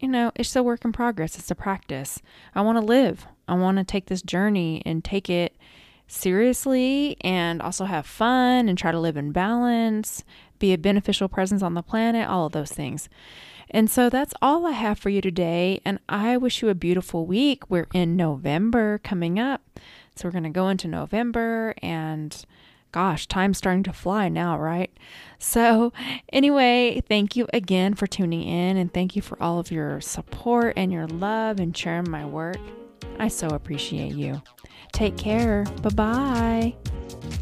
You 0.00 0.08
know, 0.08 0.32
it's 0.34 0.56
a 0.56 0.62
work 0.62 0.84
in 0.84 0.92
progress. 0.92 1.38
It's 1.38 1.50
a 1.50 1.54
practice. 1.54 2.20
I 2.54 2.62
want 2.62 2.78
to 2.78 2.84
live. 2.84 3.26
I 3.46 3.54
want 3.54 3.76
to 3.78 3.84
take 3.84 4.06
this 4.06 4.22
journey 4.22 4.82
and 4.86 5.04
take 5.04 5.28
it 5.28 5.54
seriously 6.06 7.16
and 7.20 7.62
also 7.62 7.84
have 7.84 8.06
fun 8.06 8.68
and 8.68 8.78
try 8.78 8.92
to 8.92 8.98
live 8.98 9.16
in 9.16 9.30
balance, 9.30 10.24
be 10.58 10.72
a 10.72 10.78
beneficial 10.78 11.28
presence 11.28 11.62
on 11.62 11.74
the 11.74 11.82
planet, 11.82 12.28
all 12.28 12.46
of 12.46 12.52
those 12.52 12.72
things. 12.72 13.08
And 13.70 13.88
so 13.88 14.10
that's 14.10 14.34
all 14.42 14.66
I 14.66 14.72
have 14.72 14.98
for 14.98 15.10
you 15.10 15.20
today. 15.20 15.80
And 15.84 15.98
I 16.08 16.36
wish 16.36 16.62
you 16.62 16.68
a 16.68 16.74
beautiful 16.74 17.26
week. 17.26 17.68
We're 17.70 17.88
in 17.94 18.16
November 18.16 18.98
coming 18.98 19.38
up. 19.38 19.62
So 20.16 20.26
we're 20.26 20.32
going 20.32 20.44
to 20.44 20.50
go 20.50 20.68
into 20.68 20.88
November 20.88 21.74
and 21.82 22.44
gosh, 22.92 23.26
time's 23.26 23.58
starting 23.58 23.84
to 23.84 23.92
fly 23.92 24.28
now, 24.28 24.58
right? 24.58 24.90
So, 25.38 25.92
anyway, 26.32 27.00
thank 27.08 27.36
you 27.36 27.46
again 27.52 27.94
for 27.94 28.06
tuning 28.06 28.42
in 28.42 28.76
and 28.76 28.92
thank 28.92 29.14
you 29.16 29.22
for 29.22 29.40
all 29.42 29.58
of 29.58 29.70
your 29.70 30.00
support 30.00 30.74
and 30.76 30.92
your 30.92 31.06
love 31.06 31.60
and 31.60 31.76
sharing 31.76 32.10
my 32.10 32.26
work. 32.26 32.58
I 33.18 33.28
so 33.28 33.48
appreciate 33.48 34.14
you. 34.14 34.42
Take 34.92 35.16
care. 35.16 35.64
Bye 35.82 36.74
bye. 36.74 37.40